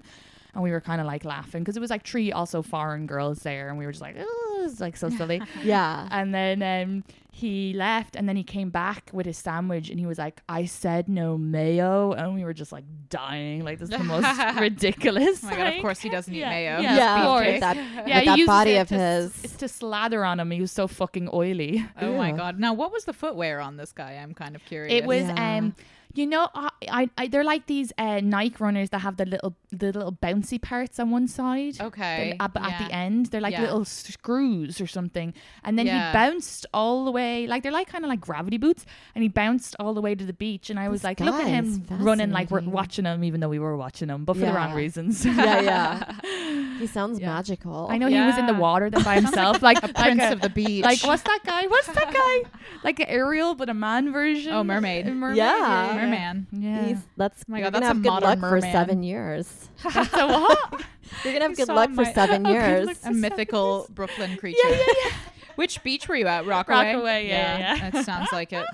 [0.54, 3.38] And we were kind of like laughing because it was like three also foreign girls
[3.38, 5.40] there and we were just like, oh, it's like so silly.
[5.64, 6.06] yeah.
[6.10, 10.04] And then um, he left, and then he came back with his sandwich, and he
[10.04, 13.96] was like, "I said no mayo," and we were just like dying, like this is
[13.96, 14.26] the most
[14.60, 15.42] ridiculous.
[15.42, 15.82] Oh my god, of thing.
[15.82, 16.80] course he doesn't eat Yeah, mayo.
[16.80, 19.44] yeah, yeah, of with that, Yeah, with he that uses body it of to, his.
[19.44, 20.50] It's to slather on him.
[20.50, 21.82] He was so fucking oily.
[21.98, 22.36] Oh my Ew.
[22.36, 22.60] god.
[22.60, 24.12] Now, what was the footwear on this guy?
[24.22, 24.92] I'm kind of curious.
[24.92, 25.56] It was Yeah.
[25.58, 25.74] um
[26.14, 29.54] you know I, I, I they're like these uh Nike runners that have the little
[29.70, 31.80] the little bouncy parts on one side.
[31.80, 32.36] okay.
[32.38, 33.62] At, at the end, they're like Yeah.
[33.62, 35.32] little screws or something,
[35.64, 36.08] and then Yeah.
[36.10, 37.46] he bounced all the way.
[37.46, 40.24] Like they're like kind of like gravity boots, and he bounced all the way to
[40.24, 40.68] the beach.
[40.70, 43.48] And I was This like, look at him running like we're watching him, even though
[43.48, 45.24] we were watching him, but for the wrong reasons.
[45.26, 46.12] yeah, yeah.
[46.82, 47.34] He sounds Yeah.
[47.34, 47.86] magical.
[47.90, 50.40] I know he was in the water then by himself, like, like Prince a- of
[50.40, 50.84] the beach.
[50.84, 51.66] Like what's that guy?
[51.68, 52.50] What's that guy?
[52.82, 54.52] Like an Ariel, but a man version.
[54.52, 55.06] Oh, mermaid.
[55.06, 55.36] Mermaid.
[55.36, 56.01] Yeah.
[56.10, 56.46] Merman.
[56.52, 56.84] Yeah.
[56.86, 59.02] He's, that's oh my you're God, gonna that's a have good modern luck for seven
[59.02, 59.68] years.
[59.94, 60.58] That's a what?
[61.24, 63.04] You're gonna have good saw luck for my- seven Oh, good years.
[63.04, 64.58] A mythical Brooklyn creature.
[64.64, 65.10] yeah, yeah, yeah.
[65.56, 66.46] Which beach were you at?
[66.46, 66.92] Rockaway.
[66.94, 67.90] Rockaway, yeah, yeah.
[67.90, 68.64] That sounds like it.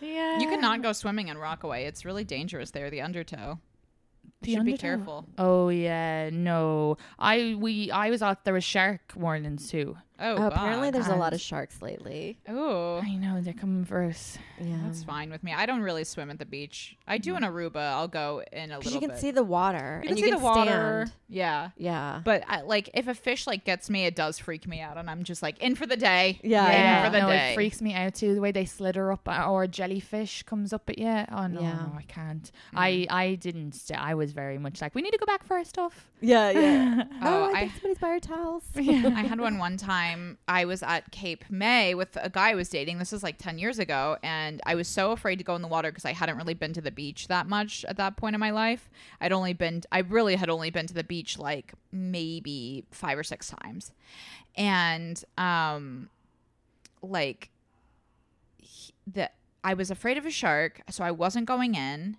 [0.00, 0.38] Yeah.
[0.38, 1.84] You cannot go swimming in Rockaway.
[1.84, 2.90] It's really dangerous there.
[2.90, 3.58] The undertow.
[4.42, 5.26] The You should be careful.
[5.36, 6.96] Oh yeah, no.
[7.18, 8.44] I we I was out.
[8.44, 9.96] There was shark warnings too.
[10.20, 10.94] Oh, Oh, apparently God.
[10.94, 12.38] there's a lot of sharks lately.
[12.48, 14.36] Oh, I know they're coming for us.
[14.60, 14.76] Yeah.
[14.84, 15.52] that's fine with me.
[15.52, 16.96] I don't really swim at the beach.
[17.06, 17.76] I do in Aruba.
[17.76, 19.20] I'll go in a Because little you can bit.
[19.20, 21.04] see the water you and can you see can the water.
[21.06, 21.12] stand.
[21.28, 21.70] Yeah.
[21.76, 22.20] Yeah.
[22.24, 25.08] But I, like, if a fish like gets me, it does freak me out, and
[25.08, 26.40] I'm just like in for the day.
[26.42, 27.04] Yeah, in yeah.
[27.04, 27.52] for the no, day.
[27.52, 28.34] it freaks me out too.
[28.34, 31.06] The way they slither up, uh, or a jellyfish comes up at you.
[31.30, 31.72] Oh no, Yeah.
[31.74, 32.50] no, I can't.
[32.74, 33.72] I I didn't.
[33.72, 36.08] St- I was very much like, we need to go back for our stuff.
[36.20, 37.04] Yeah, yeah.
[37.22, 38.64] Oh, oh, I, I- think somebody's by our towels.
[38.76, 40.07] I had one one time.
[40.46, 42.98] I was at Cape May with a guy I was dating.
[42.98, 44.16] This was like 10 years ago.
[44.22, 46.72] And I was so afraid to go in the water because I hadn't really been
[46.74, 48.88] to the beach that much at that point in my life.
[49.20, 53.22] I'd only been, I really had only been to the beach like maybe five or
[53.24, 53.92] six times.
[54.56, 56.08] And, um,
[57.02, 57.50] like,
[58.58, 59.30] he- the,
[59.64, 60.82] I was afraid of a shark.
[60.90, 62.16] So I wasn't going in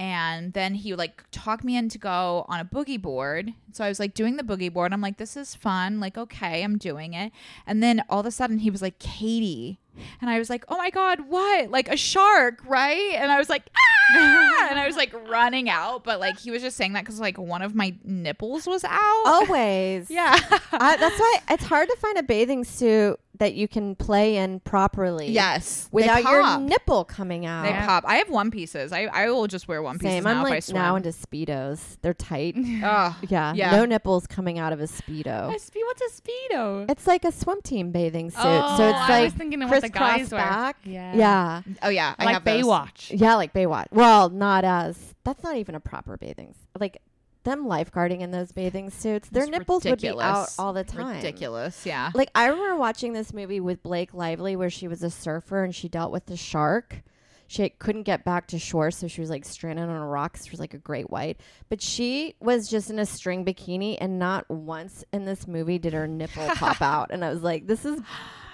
[0.00, 3.52] and then he like talked me in to go on a boogie board.
[3.72, 4.94] So i was like doing the boogie board.
[4.94, 6.00] I'm like this is fun.
[6.00, 7.32] Like okay i'm doing it.
[7.66, 9.78] And then all of a sudden he was like katie.
[10.22, 11.70] And i was like oh my god what?
[11.70, 13.12] Like a shark right?
[13.14, 13.99] And i was like ah!
[14.16, 17.38] And i was like running out but like he was just saying that because like
[17.38, 20.10] one of my nipples was out Always.
[20.10, 20.36] yeah
[20.70, 25.28] that's why it's hard to find a bathing suit that you can play in properly.
[25.30, 27.62] yes Without your nipple coming out.
[27.64, 30.24] they pop i have one pieces i, I will just wear one piece Same.
[30.24, 31.96] now I'm if i like swim now into speedos.
[32.02, 32.54] They're tight.
[32.82, 33.14] Ugh.
[33.28, 33.52] yeah.
[33.54, 33.70] Yeah.
[33.72, 35.58] No nipples coming out of a A speedo.
[35.58, 36.90] spe- what's a speedo?
[36.90, 38.40] It's like a swim team bathing suit.
[38.42, 40.40] Oh, so it's I like was thinking of what the crisscross guys wear.
[40.40, 40.76] back.
[40.84, 41.14] Yeah.
[41.14, 41.62] Yeah.
[41.82, 42.64] oh yeah I like have those.
[42.64, 43.18] Baywatch.
[43.20, 43.86] Yeah, like Baywatch.
[44.00, 46.54] Well, not as that's not even a proper bathing.
[46.78, 47.00] Like
[47.44, 51.16] them lifeguarding in those bathing suits, their It's nipples would be out all the time.
[51.16, 55.10] ridiculous yeah Like I remember watching this movie with Blake Lively where she was a
[55.10, 57.02] surfer and she dealt with the shark.
[57.46, 60.36] She couldn't get back to shore, so she was like stranded on a rock.
[60.40, 64.20] She was like a great white, but she was just in a string bikini, and
[64.20, 67.08] not once in this movie did her nipple pop out.
[67.10, 67.98] And I was like, "This is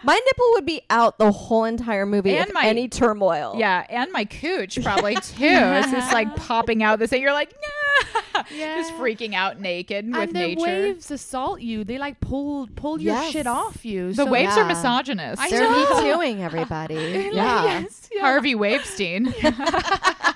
[0.03, 4.11] my nipple would be out the whole entire movie And my- any turmoil." Yeah, and
[4.13, 5.23] my cooch probably too.
[5.41, 7.23] It's just like popping out this thing.
[7.23, 8.43] You're like, nah.
[8.51, 10.61] just freaking out naked with and the nature.
[10.63, 11.85] waves assault you.
[11.85, 13.33] They like pull pull your Yes.
[13.33, 14.09] shit off you.
[14.13, 14.69] the so- waves are Yeah.
[14.69, 15.41] misogynist.
[15.43, 16.95] I they're me tooing everybody.
[17.33, 18.21] yeah, yes, yeah.
[18.21, 19.33] Harvey Wavestein.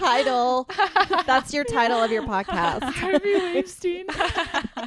[0.00, 0.68] title.
[1.26, 2.82] That's your title of your podcast.
[2.94, 4.06] Harvey Weinstein.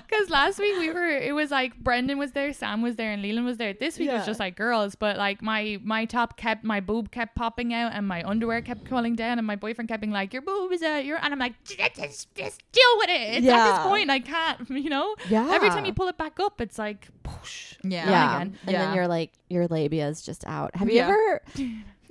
[0.09, 3.21] Because last week we were, it was like Brendan was there, Sam was there, and
[3.21, 3.73] Leland was there.
[3.73, 4.17] This week Yeah.
[4.17, 7.93] was just like girls, but like my my top kept, my boob kept popping out,
[7.93, 10.81] and my underwear kept falling down, and my boyfriend kept being like, "Your boob is
[10.83, 13.43] out," your, and I'm like, just, just, just deal with it.
[13.43, 15.15] It's at this point I can't, you know.
[15.29, 15.49] Yeah.
[15.51, 17.75] Every time you pull it back up, it's like, push.
[17.83, 18.09] Yeah.
[18.09, 18.57] yeah, again.
[18.65, 18.85] and Yeah.
[18.85, 20.75] then you're like your labia is just out.
[20.75, 21.07] Have you Yeah.
[21.09, 21.41] ever?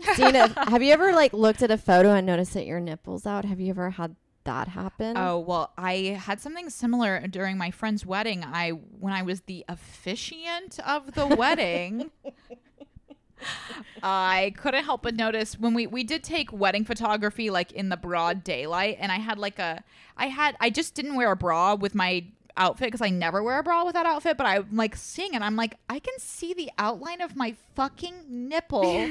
[0.06, 0.52] It.
[0.68, 3.44] Have you ever like looked at a photo and noticed that your nipples out?
[3.44, 5.16] Have you ever had that happen?
[5.16, 8.44] Oh well, I had something similar during my friend's wedding.
[8.44, 12.10] I when I was the officiant of the wedding.
[14.02, 17.96] I couldn't help but notice when we we did take wedding photography like in the
[17.96, 19.82] broad daylight and I had like a
[20.16, 22.24] I had I just didn't wear a bra with my
[22.56, 25.42] outfit because I never wear a bra with that outfit but I'm like seeing it
[25.42, 29.08] I'm like I can see the outline of my fucking nipple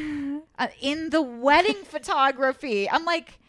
[0.59, 2.89] uh, in the wedding photography.
[2.89, 3.39] I'm like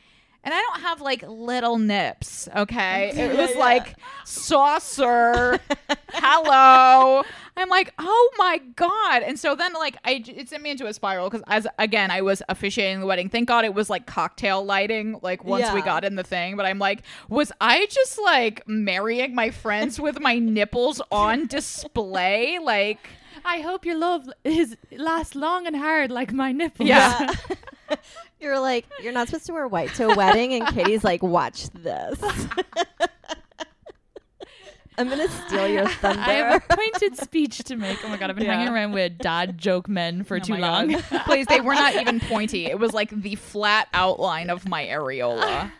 [0.44, 3.12] and I don't have like little nips, okay?
[3.22, 5.60] It was like saucer.
[6.12, 7.22] hello.
[7.56, 9.22] I'm like, oh my god!
[9.22, 12.22] And so then, like, I it sent me into a spiral because as again, I
[12.22, 13.28] was officiating the wedding.
[13.28, 16.56] Thank God it was like cocktail lighting, like once we got in the thing.
[16.56, 22.58] But I'm like, was I just like marrying my friends with my nipples on display?
[22.58, 23.06] Like,
[23.44, 26.88] I hope your love is lasts long and hard like my nipples.
[26.88, 27.32] yeah.
[28.40, 31.70] You're like, you're not supposed to wear white to a wedding, and Katie's like, watch
[31.70, 32.18] this.
[34.98, 36.20] I'm gonna steal your thunder.
[36.20, 38.04] I have a pointed speech to make.
[38.04, 38.56] Oh my god, I've been Yeah.
[38.56, 40.92] hanging around with dad joke men for Oh too long.
[41.24, 42.66] Please, they were not even pointy.
[42.66, 45.70] It was like the flat outline of my areola.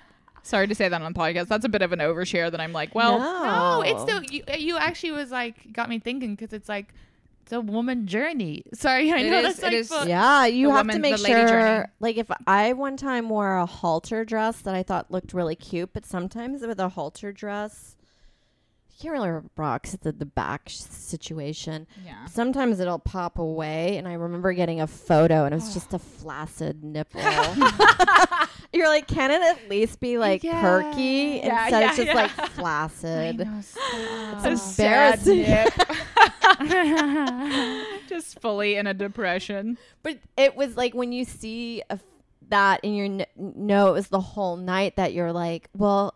[0.45, 1.49] Sorry to say that on the podcast.
[1.49, 4.79] That's a bit of an overshare that I'm like, well, No, it's the you, you
[4.79, 6.95] actually was like got me thinking because it's like
[7.43, 8.63] it's a woman journey.
[8.75, 11.01] Sorry, I It know is- that's it like is- fu- Yeah, you have woman- to
[11.03, 11.51] make the lady journey.
[11.77, 11.93] sure.
[12.01, 15.93] Like, if I one time wore a halter dress that I thought looked really cute,
[15.93, 17.97] but sometimes with a halter dress,
[19.03, 21.87] you can't really wear a it's at the back situation.
[22.05, 22.27] yeah.
[22.27, 25.99] Sometimes it'll pop away, and I remember getting a photo, and it was just a
[26.21, 27.21] flaccid nipple.
[28.73, 30.61] You're like, can it at least be like Yeah.
[30.63, 33.39] perky Yeah, instead yeah, it's just like flaccid?
[33.39, 33.45] know.
[34.45, 35.45] A It's embarrassing.
[38.09, 39.79] Just fully in a depression.
[40.03, 41.99] But it was like when you see a,
[42.49, 46.15] that and you kn- know it was the whole night that you're like, well,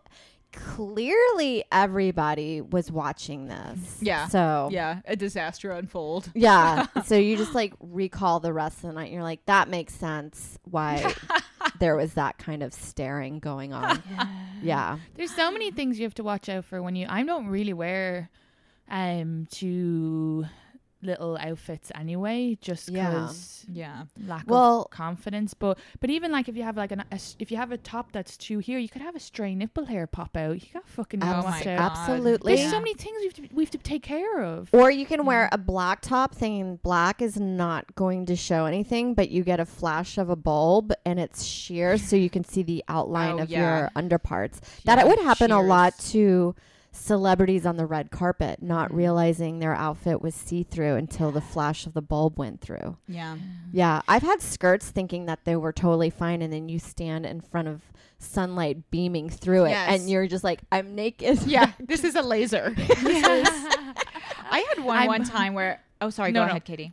[0.53, 3.97] clearly everybody was watching this.
[4.01, 4.27] Yeah.
[4.27, 6.31] So Yeah, a disaster unfold.
[6.33, 6.87] Yeah.
[7.05, 9.05] so you just like recall the rest of the night.
[9.05, 11.13] And you're like, that makes sense why
[11.79, 14.01] there was that kind of staring going on.
[14.61, 14.97] Yeah.
[15.15, 17.05] There's so many things you have to watch out for when you.
[17.09, 18.29] I don't really wear
[18.89, 20.45] um too
[21.01, 23.09] little outfits anyway, just Yeah.
[23.11, 24.03] because Yeah.
[24.25, 25.53] lack Well- of confidence.
[25.53, 27.77] But but even like if you have like an a s if you have a
[27.77, 30.55] top that's too here, you could have a stray nipple hair pop out.
[30.61, 31.71] You got fucking Oh Abs- my watch God.
[31.77, 31.91] out.
[31.91, 32.55] absolutely.
[32.55, 34.69] There's so many things we have to we have to take care of.
[34.73, 39.13] Or you can wear a black top thinking black is not going to show anything,
[39.13, 42.63] but you get a flash of a bulb and it's sheer so you can see
[42.63, 43.59] the outline Oh, of yeah.
[43.59, 44.59] your underparts.
[44.85, 46.55] that Yeah, would happen a lot to
[46.97, 48.97] celebrities on the red carpet, not Mm-hmm.
[48.97, 52.97] realizing their outfit was see through until the flash of the bulb went through.
[53.07, 53.37] Yeah.
[53.71, 57.41] Yeah, I've had skirts thinking that they were totally fine, and then you stand in
[57.41, 57.81] front of
[58.19, 59.99] sunlight beaming through it, Yes.
[60.01, 61.43] and you're just like, I'm naked.
[61.43, 61.71] Yeah.
[61.79, 62.73] This is a laser.
[62.77, 65.81] I had one I'm- one time where.
[65.99, 66.31] Oh, sorry.
[66.31, 66.49] No, go no.
[66.51, 66.91] ahead, Katie.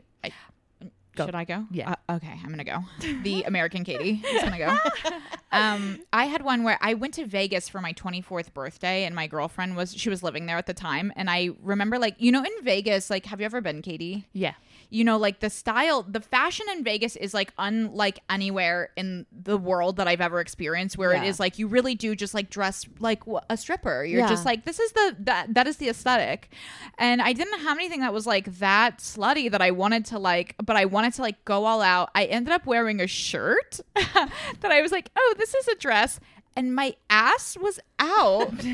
[1.16, 1.26] Go.
[1.26, 1.64] Should I go?
[1.70, 1.94] Yeah.
[2.08, 2.80] Uh, okay, I'm gonna go.
[3.22, 4.76] The American Katie is gonna go.
[5.52, 9.28] Um, I had one where I went to Vegas for my 24th birthday, and my
[9.28, 12.42] girlfriend was she was living there at the time, and I remember like you know
[12.42, 14.26] in Vegas, like have you ever been, Katie?
[14.32, 14.54] yeah.
[14.90, 19.56] you know like the style the fashion in vegas is like unlike anywhere in the
[19.56, 21.30] world that i've ever experienced where it Yeah.
[21.30, 24.28] is like you really do just like dress like a stripper you're Yeah.
[24.28, 26.50] just like this is the that that is the aesthetic
[26.98, 30.54] and i didn't have anything that was like that slutty that i wanted to like
[30.64, 34.30] but i wanted to like go all out i ended up wearing a shirt that
[34.70, 36.18] i was like oh this is a dress
[36.56, 38.52] and my ass was out.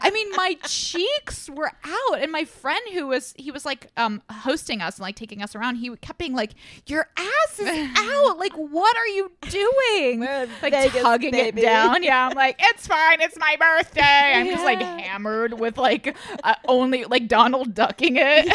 [0.00, 2.18] I mean, my cheeks were out.
[2.20, 5.54] And my friend who was he was like um hosting us and like taking us
[5.56, 6.52] around, he kept being like,
[6.86, 8.38] Your ass is out.
[8.38, 10.20] Like, what are you doing?
[10.20, 11.62] We're Like Vegas, tugging baby.
[11.62, 12.02] it down.
[12.02, 14.32] Yeah, I'm like, it's fine, it's my birthday.
[14.34, 18.46] I'm just like hammered with like uh, only like Donald ducking it.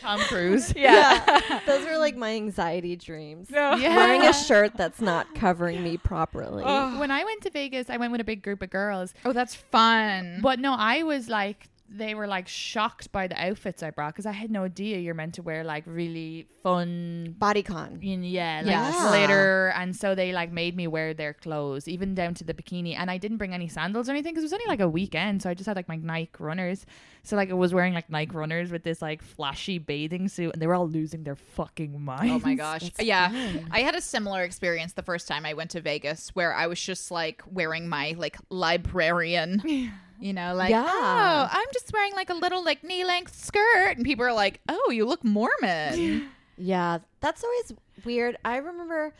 [0.00, 0.72] Tom Cruise.
[0.76, 1.60] yeah.
[1.66, 3.50] Those are like my anxiety dreams.
[3.50, 3.74] No.
[3.76, 3.96] Yeah.
[3.96, 6.64] Wearing a shirt that's not covering me properly.
[6.64, 9.14] when I went to Vegas, I went with a big group of girls.
[9.24, 10.40] Oh, that's fun.
[10.42, 14.26] But no, I was like, they were like shocked by the outfits I brought because
[14.26, 17.34] I had no idea you're meant to wear like really fun.
[17.38, 18.02] Bodycon.
[18.04, 19.08] in- Yeah, like Yeah.
[19.08, 22.94] glitter, and so they like made me wear their clothes, even down to the bikini.
[22.94, 25.42] And I didn't bring any sandals or anything because it was only like a weekend,
[25.42, 26.84] so I just had like my Nike runners.
[27.22, 30.60] So like I was wearing like Nike runners with this like flashy bathing suit, and
[30.60, 32.32] they were all losing their fucking minds.
[32.44, 32.90] Oh my gosh.
[33.00, 33.30] Yeah.
[33.70, 36.80] I had a similar experience the first time I went to Vegas where I was
[36.80, 39.62] just like wearing my like librarian,
[40.20, 40.84] you know, like, Yeah.
[40.88, 43.96] oh, I'm just wearing like a little like knee length skirt.
[43.96, 46.28] And people are like, oh, you look Mormon.
[46.56, 47.72] Yeah, that's always
[48.04, 48.36] weird.
[48.44, 49.14] I remember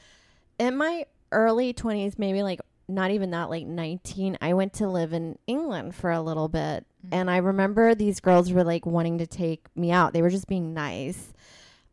[0.58, 5.12] in my early 20s, maybe like not even that, like 19, I went to live
[5.12, 6.84] in England for a little bit.
[7.12, 10.12] And I remember these girls were like wanting to take me out.
[10.14, 11.32] They were just being nice.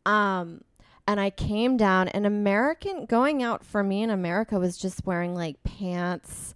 [0.04, 0.62] Um,
[1.08, 5.34] and I came down, and American going out for me in America was just wearing
[5.34, 6.55] like pants,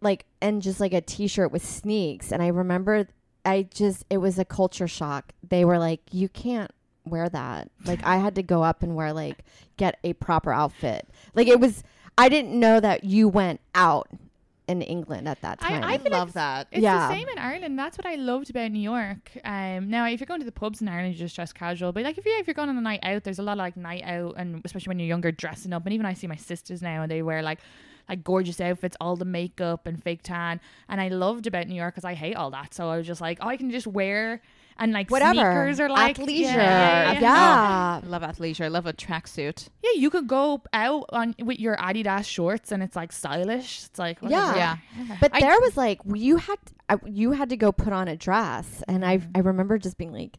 [0.00, 2.32] like, and just like a t shirt with sneaks.
[2.32, 3.08] And I remember
[3.44, 5.32] I just, it was a culture shock.
[5.48, 6.70] They were like, you can't
[7.04, 7.70] wear that.
[7.84, 9.44] Like, I had to go up and wear, like,
[9.76, 11.08] get a proper outfit.
[11.34, 11.84] Like, it was,
[12.18, 14.08] I didn't know that you went out
[14.68, 15.84] in England at that I- time.
[15.84, 16.66] I feel love like that.
[16.72, 17.06] It's Yeah.
[17.08, 17.78] the same in Ireland.
[17.78, 19.30] That's what I loved about New York.
[19.44, 21.92] Um, now if you're going to the pubs in Ireland, you just dress casual.
[21.92, 23.58] But like if you if you're going on a night out, there's a lot of
[23.58, 25.84] like night out, and especially when you're younger, dressing up.
[25.86, 27.60] And even I see my sisters now, and they wear like
[28.08, 30.60] like gorgeous outfits, all the makeup and fake tan.
[30.88, 32.72] And I loved about New York because I hate all that.
[32.72, 34.40] So I was just like, oh, I can just wear
[34.78, 35.34] and like Whatever.
[35.34, 36.40] sneakers or like athleisure.
[36.40, 37.20] Yeah, Yeah.
[37.20, 38.64] yeah, I love athleisure.
[38.64, 39.68] I love a tracksuit.
[39.82, 43.84] Yeah, you could go out on with your Adidas shorts and it's like stylish.
[43.86, 44.56] It's like whatever.
[44.56, 44.76] Yeah.
[44.98, 45.16] Yeah.
[45.20, 46.58] But I- there was like you had
[46.88, 49.30] I, you had to go put on a dress, and I mm-hmm.
[49.34, 50.36] I remember just being like,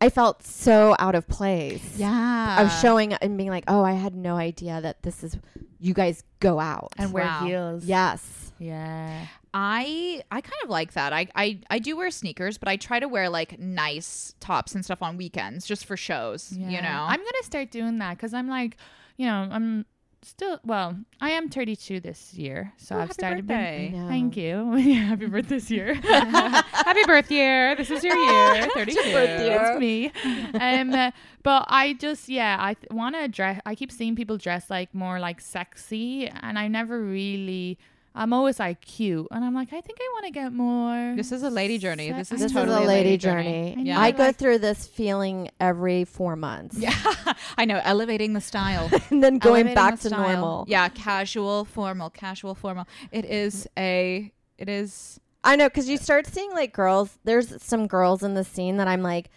[0.00, 1.96] I felt so out of place.
[1.98, 2.62] Yeah.
[2.62, 5.36] of showing up and being like, oh, I had no idea that this is
[5.80, 6.92] you guys go out.
[6.96, 7.44] and wear Wow.
[7.46, 7.84] heels.
[7.84, 9.26] yes, yeah.
[9.56, 11.12] I I kind of like that.
[11.12, 14.84] I, I I do wear sneakers, but I try to wear like nice tops and
[14.84, 16.52] stuff on weekends just for shows.
[16.52, 18.76] You know, I'm gonna start doing that because I'm like,
[19.16, 19.86] you know, I'm
[20.22, 20.96] still well.
[21.20, 23.46] I am 32 this year, so Oh, I've happy started.
[23.46, 23.92] birthday.
[23.94, 24.08] I know.
[24.08, 24.74] Thank you.
[24.76, 25.94] Yeah, happy birthday this year.
[26.02, 27.76] happy birth year.
[27.76, 28.68] This is your year.
[28.74, 28.98] 32.
[29.04, 30.10] It's me.
[30.58, 31.10] Um, uh,
[31.44, 33.60] but I just yeah, I th- want to dress.
[33.66, 37.78] I keep seeing people dress like more like sexy, and I never really.
[38.16, 41.14] I'm always like cute, and I'm like, I think I want to get more.
[41.16, 42.12] This is a lady journey.
[42.12, 43.74] This is this totally is a lady journey.
[43.76, 43.98] Yeah.
[43.98, 46.78] I I go like- through this feeling every four months.
[46.78, 46.94] Yeah,
[47.58, 47.80] I know.
[47.82, 48.88] Elevating the style.
[49.10, 50.28] and then going Elevating back the to style.
[50.28, 50.64] normal.
[50.68, 52.86] Yeah, casual, formal, casual, formal.
[53.10, 54.30] It is a.
[54.58, 55.18] It is.
[55.42, 57.18] I know because you start seeing like girls.
[57.24, 59.28] There's some girls in the scene that I'm like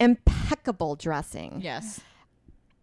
[0.00, 1.60] impeccable dressing.
[1.62, 2.00] Yes.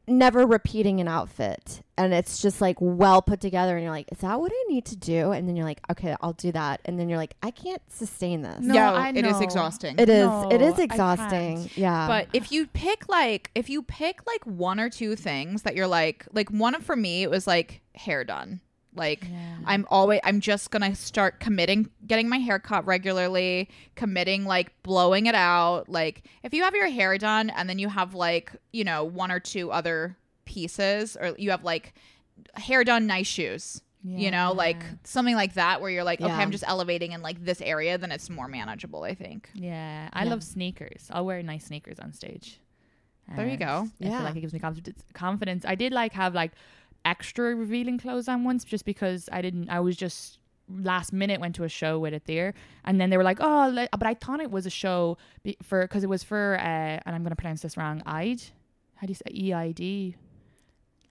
[0.05, 4.17] Never repeating an outfit and it's just like well put together and you're like is
[4.17, 6.99] that what i need to do and then you're like okay i'll do that and
[6.99, 9.39] then you're like i can't sustain this No, yeah, I it is know.
[9.39, 9.95] exhausting.
[9.97, 14.25] it is No, it is exhausting yeah But if you pick like if you pick
[14.27, 17.81] like one or two things that you're like like one for me it was like
[17.95, 18.59] hair done.
[18.95, 19.25] Like
[19.65, 25.25] I'm always I'm just gonna start committing getting my hair cut regularly, committing like blowing
[25.25, 25.89] it out.
[25.89, 29.31] Like if you have your hair done and then you have like, you know, one
[29.31, 31.93] or two other pieces or you have like
[32.55, 33.81] hair done nice shoes.
[34.05, 37.41] You know, like something like that where you're like, okay, I'm just elevating in like
[37.45, 39.49] this area, then it's more manageable, I think.
[39.53, 40.29] Yeah, I Yeah.
[40.31, 41.07] love sneakers.
[41.09, 42.59] I'll wear nice sneakers on stage.
[43.33, 43.87] There you go.
[44.01, 44.17] I Yeah.
[44.17, 45.05] feel like it gives me confidence.
[45.13, 45.63] Confidence.
[45.65, 46.51] I did like have like
[47.05, 49.69] extra revealing clothes on once, just because I didn't.
[49.69, 50.39] I was just
[50.69, 52.53] last minute went to a show with it there,
[52.85, 55.17] and then they were like, "Oh," but I thought it was a show
[55.61, 58.01] for because it was for, uh, and I'm gonna pronounce this wrong.
[58.05, 58.41] Eid.
[58.95, 60.15] How do you say E I D?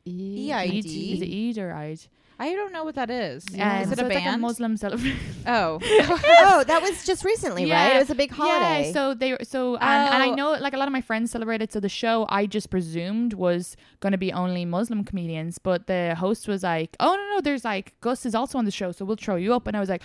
[0.04, 1.12] E- EID?
[1.12, 2.00] Is it Eid or Eid?
[2.42, 3.46] I don't know what that is.
[3.48, 4.42] Um, is it so a it's like a band?
[4.42, 5.18] Muslim celebration.
[5.46, 9.30] oh, oh that was just recently right it was a big holiday Yeah, so they
[9.32, 10.34] were so and, and I Oh.
[10.34, 11.70] know like a lot of my friends celebrated.
[11.72, 16.02] So the show I just presumed was going to be only Muslim comedians, but the
[16.24, 19.04] host was like, "Oh no, no, there's like Gus is also on the show, so
[19.04, 20.02] we'll throw you up." And I was like.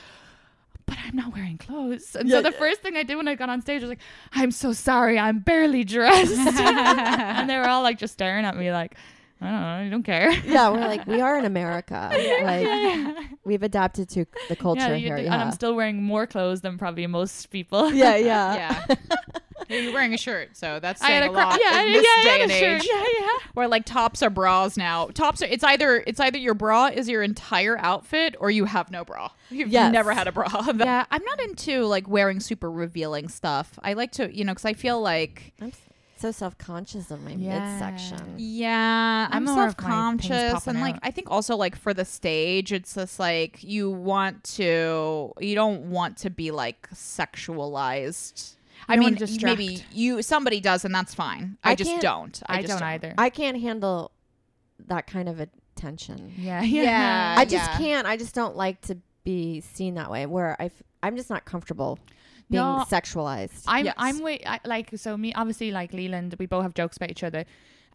[0.90, 2.16] But I'm not wearing clothes.
[2.16, 4.00] And so the first thing I did when I got on stage was like,
[4.32, 6.32] I'm so sorry, I'm barely dressed.
[6.32, 8.96] and they were all like just staring at me like,
[9.42, 10.32] I don't know, I don't care.
[10.46, 12.10] yeah we're like we are in america
[12.44, 16.62] like we've adapted to the culture you- here and yeah I'm still wearing more clothes
[16.62, 17.92] than probably most people.
[17.94, 18.56] yeah yeah
[18.90, 18.96] yeah.
[19.70, 21.82] Yeah, You're wearing a shirt, so that's I saying had a a cro- lot yeah,
[21.84, 22.82] in this yeah, I day had and a shirt.
[22.84, 22.90] age.
[22.90, 23.28] Yeah, yeah.
[23.54, 25.08] Where like tops are bras now.
[25.08, 28.92] Tops are it's either it's either your bra is your entire outfit or you have
[28.92, 29.30] no bra.
[29.50, 29.92] You've Yes.
[29.92, 30.48] never had a bra.
[30.74, 33.78] yeah, I'm not into like wearing super revealing stuff.
[33.84, 35.82] I like to, you know, because I feel like i'm s-
[36.22, 37.59] so self-conscious of my Yeah.
[37.59, 41.01] midsection Yeah, I'm, I'm more of my self-conscious and like out.
[41.03, 45.89] I think also like for the stage it's just like you want to you don't
[45.89, 48.53] want to be like sexualized.
[48.88, 51.57] I mean, wanna maybe you somebody does and that's fine.
[51.63, 52.41] I, I just don't.
[52.47, 53.13] I, just don't either.
[53.18, 54.11] i can't handle
[54.88, 57.36] that kind of attention yeah, Yeah.
[57.38, 57.78] I just yeah.
[57.78, 58.07] can't.
[58.07, 60.26] I just don't like to be seen that way.
[60.26, 61.99] Where I, f- I'm just not comfortable
[62.50, 63.64] being No, sexualized.
[63.68, 63.95] I'm Yes.
[63.98, 67.24] I'm with I, like so me obviously like Leland we both have jokes about each
[67.24, 67.45] other.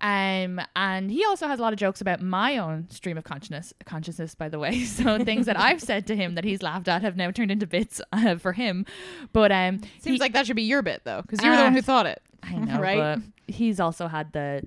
[0.01, 3.73] Um and he also has a lot of jokes about my own stream of consciousness
[3.85, 4.85] consciousness by the way.
[4.85, 7.67] So things that I've said to him that he's laughed at have now turned into
[7.67, 8.85] bits uh, for him.
[9.33, 11.65] But um Seems he- like that should be your bit though, because you're the Uh,
[11.67, 12.21] one who thought it.
[12.43, 12.99] I know right?
[12.99, 14.67] but he's also had the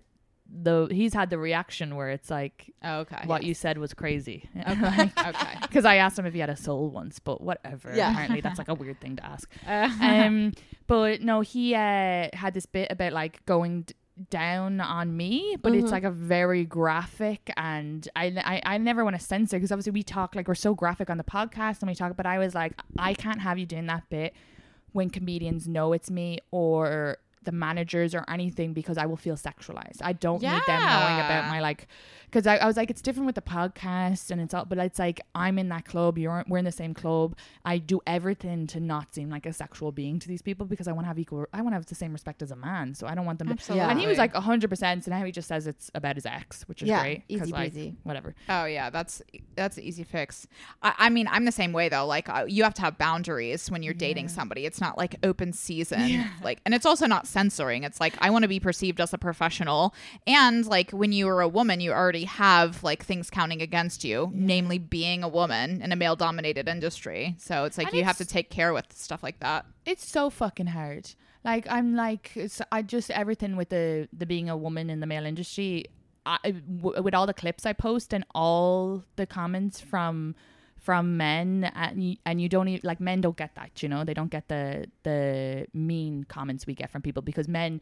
[0.63, 3.23] the he's had the reaction where it's like Oh, okay.
[3.25, 4.49] what you said was crazy.
[4.67, 5.11] Okay.
[5.17, 5.55] okay.
[5.61, 7.93] Because I asked him if he had a soul once, but whatever.
[7.93, 8.11] Yeah.
[8.11, 9.51] Apparently, that's like a weird thing to ask.
[9.67, 10.53] Uh, Um,
[10.87, 13.93] but no, he uh, had this bit about like going d-
[14.29, 15.91] down on me, but it's Mhm.
[15.91, 20.03] like a very graphic, and I I, I never want to censor because obviously we
[20.03, 22.73] talk like we're so graphic on the podcast and we talk, but I was like,
[22.97, 24.33] I can't have you doing that bit
[24.93, 30.01] when comedians know it's me or the managers or anything because I will feel sexualized.
[30.01, 31.87] I don't need them knowing about my like
[32.25, 34.99] because I, I was like it's different with the podcast and it's all but it's
[34.99, 38.79] like I'm in that club you're we're in the same club I do everything to
[38.79, 41.45] not seem like a sexual being to these people because I want to have equal
[41.53, 43.47] I want to have the same respect as a man so I don't want them
[43.47, 43.89] to Absolutely.
[43.89, 46.81] and he was like 100% so now he just says it's about his ex which
[46.81, 47.95] is Yeah, great easy like, breezy.
[48.03, 49.21] whatever Oh yeah, that's
[49.55, 50.47] that's an easy fix.
[50.81, 52.05] I, I mean, I'm the same way though.
[52.05, 54.65] Like uh, you have to have boundaries when you're dating somebody.
[54.65, 56.25] It's not like open season.
[56.43, 57.81] Like, and it's also not censoring.
[57.87, 59.93] It's like I want to be perceived as a professional.
[60.25, 64.17] And like when you are a woman, you already have like things counting against you,
[64.33, 67.21] namely being a woman in a male-dominated industry.
[67.37, 69.61] So it's like And you have to take care with stuff like that.
[69.85, 71.05] it's so fucking hard.
[71.51, 75.09] Like I'm like it's, I just everything with the the being a woman in the
[75.13, 75.73] male industry.
[76.27, 76.51] I,
[76.83, 80.33] w- with all the clips I post and all the comments from
[80.85, 84.03] from men and you, and you don't even like men don't get that you know
[84.03, 87.81] they don't get the the mean comments we get from people because men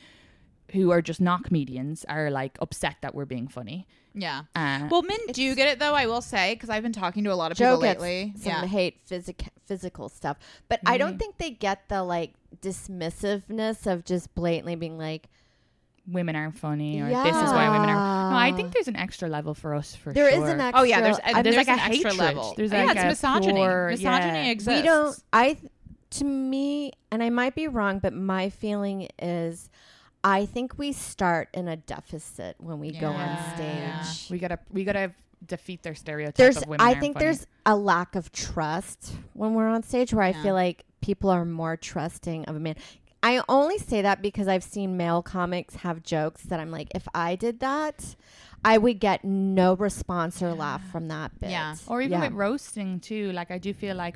[0.71, 3.85] who are just not comedians are like upset that we're being funny
[4.15, 4.43] Yeah.
[4.55, 5.93] uh, Well, men do get it though.
[6.03, 8.33] I will say because I've been talking to a lot of Joe people gets lately.
[8.37, 8.65] some Yeah.
[8.65, 10.37] hate physic- physical stuff,
[10.69, 10.97] but I Mm-hmm.
[11.03, 12.31] don't think they get the like
[12.61, 15.29] dismissiveness of just blatantly being like,
[16.05, 19.29] women aren't funny or this is why women are no I think there's an extra
[19.29, 20.13] level for us for sure.
[20.13, 20.81] There is an extra.
[20.81, 22.17] Oh yeah, there's I- there's there's like an a extra hatred.
[22.17, 22.53] level.
[22.57, 23.53] There's yeah, like it's a misogyny.
[23.61, 24.51] pure- misogyny yeah.
[24.51, 24.81] exists.
[24.81, 25.23] we don't.
[25.31, 25.57] I
[26.11, 29.69] to me, and I might be wrong, but my feeling is,
[30.23, 34.01] I think we start in a deficit when we go on Yeah.
[34.01, 34.29] stage.
[34.29, 35.13] We gotta we gotta
[35.45, 36.79] defeat their stereotype there's of women.
[36.87, 37.25] i think funny.
[37.25, 41.43] there's a lack of trust when we're on stage where i feel like people are
[41.43, 42.75] more trusting of a man
[43.23, 47.07] i only say that because i've seen male comics have jokes that i'm like if
[47.15, 48.15] i did that
[48.63, 51.75] i would get no response or laugh from that bit Yeah.
[51.87, 52.27] or even Yeah.
[52.27, 53.31] with roasting too.
[53.33, 54.15] Like I do feel like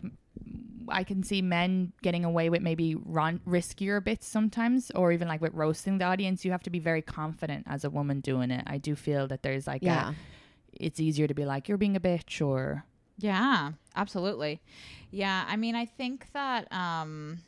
[0.90, 5.42] I can see men getting away with maybe run riskier bits sometimes, or even like
[5.42, 6.46] with roasting the audience.
[6.46, 8.64] You have to be very confident as a woman doing it.
[8.68, 10.16] I do feel that there's like yeah a,
[10.80, 12.86] it's easier to be like you're being a bitch or
[13.18, 14.62] Yeah, absolutely.
[15.12, 17.40] Yeah, I mean, I think that um,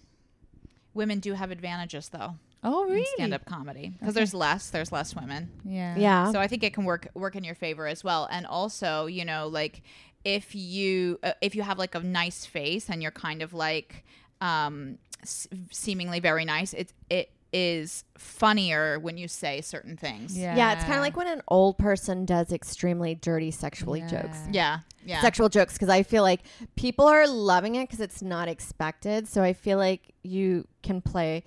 [0.93, 4.69] women do have advantages though oh in stand-up comedy because there's less.
[4.69, 5.49] There's less women.
[5.63, 8.27] yeah yeah So I think it can work work in your favor as well.
[8.31, 9.81] And also, you know, like
[10.25, 14.03] if you uh, if you have like a nice face and you're kind of like
[14.41, 20.37] um s- seemingly very nice, it it is funnier when you say certain things.
[20.37, 24.37] yeah yeah it's kind of like when an old person does extremely dirty sexually jokes
[24.51, 24.79] Yeah.
[25.09, 25.15] Yeah.
[25.15, 25.21] Yeah.
[25.21, 26.41] sexual jokes because I feel like
[26.75, 29.27] people are loving it because it's not expected.
[29.27, 31.43] So I feel like you can play.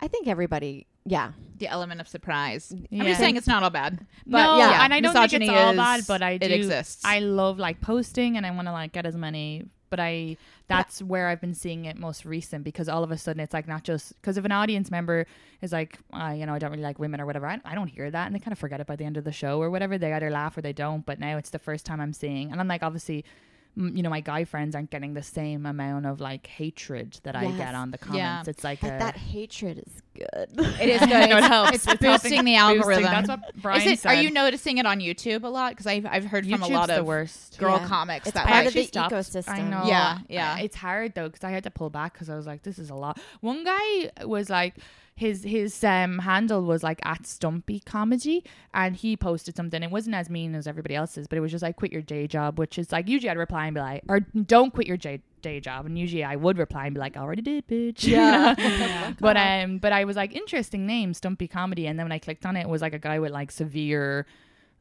[0.00, 2.72] I think everybody, yeah, the element of surprise.
[2.92, 4.04] I'm just saying it's not all bad.
[4.26, 6.46] But no, yeah, and I don't think it's all is- bad, but I do.
[6.46, 7.04] it exists.
[7.04, 9.64] I love like posting, and I want to like get as many.
[9.94, 10.36] But I,
[10.66, 13.68] that's where I've been seeing it most recent because all of a sudden it's like
[13.68, 15.24] not just because if an audience member
[15.62, 17.86] is like, uh, you know, I don't really like women or whatever, I, I don't
[17.86, 19.70] hear that, and they kind of forget it by the end of the show or
[19.70, 19.96] whatever.
[19.96, 21.06] They either laugh or they don't.
[21.06, 23.24] But now it's the first time I'm seeing, and I'm like, obviously.
[23.76, 27.36] M- You know, my guy friends aren't getting the same amount of like hatred that
[27.36, 28.18] I get on the comments.
[28.46, 28.50] Yeah.
[28.50, 30.48] It's like but a, that hatred is good.
[30.80, 31.08] It is good.
[31.10, 31.72] No, it It's- helps.
[31.74, 33.02] It's, It's boosting the algorithm.
[33.04, 33.26] boosting.
[33.26, 34.08] That's what Brian is it, said.
[34.10, 35.70] Are you noticing it on YouTube a lot?
[35.72, 37.58] Because I've I've heard from a YouTube's lot the of worst.
[37.58, 37.86] girl Yeah.
[37.86, 39.14] comics It's that part like, of the stopped.
[39.14, 39.48] ecosystem.
[39.48, 39.84] I know.
[39.86, 40.58] Yeah, yeah.
[40.58, 42.90] It's hard though because I had to pull back because I was like, this is
[42.90, 43.18] a lot.
[43.40, 44.74] One guy was like,
[45.16, 49.82] his his um handle was like at Stumpy Comedy, and he posted something.
[49.82, 52.26] It wasn't as mean as everybody else's, but it was just like, quit your day
[52.26, 55.20] job, which is like usually I'd reply and be like, or don't quit your day
[55.40, 58.04] day job, and usually I would reply and be like, I already did, bitch.
[58.14, 59.14] Yeah.
[59.20, 62.44] but um, but I was like, interesting name, Stumpy Comedy, and then when I clicked
[62.44, 64.26] on it, it was like a guy with like severe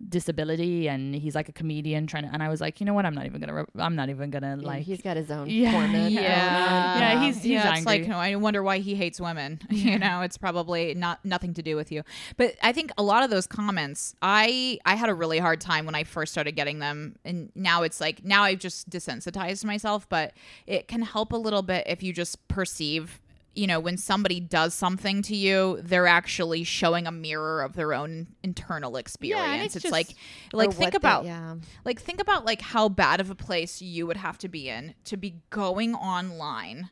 [0.10, 3.06] disability and he's like a comedian trying to and I was like you know what
[3.06, 5.50] I'm not even gonna re- I'm not even gonna Yeah, like he's got his own
[5.50, 6.08] Yeah, oh, yeah.
[6.08, 7.76] yeah, Yeah, he's- he's yeah.
[7.76, 8.10] It's like angry.
[8.14, 9.60] no, I wonder why he hates women.
[9.70, 12.04] you know, it's probably not nothing to do with you.
[12.38, 15.86] But I think a lot of those comments, I I had a really hard time
[15.86, 20.08] when I first started getting them, and now it's like now I've just desensitized myself.
[20.10, 20.34] But
[20.68, 23.20] it can help a little bit if you just perceive.
[23.56, 27.94] You know, when somebody does something to you, they're actually showing a mirror of their
[27.94, 29.66] own internal experience.
[29.66, 30.16] it's it's just- like,
[30.52, 31.56] like think they- about yeah.
[31.86, 34.96] like think about like how bad of a place you would have to be in
[35.06, 36.90] to be going online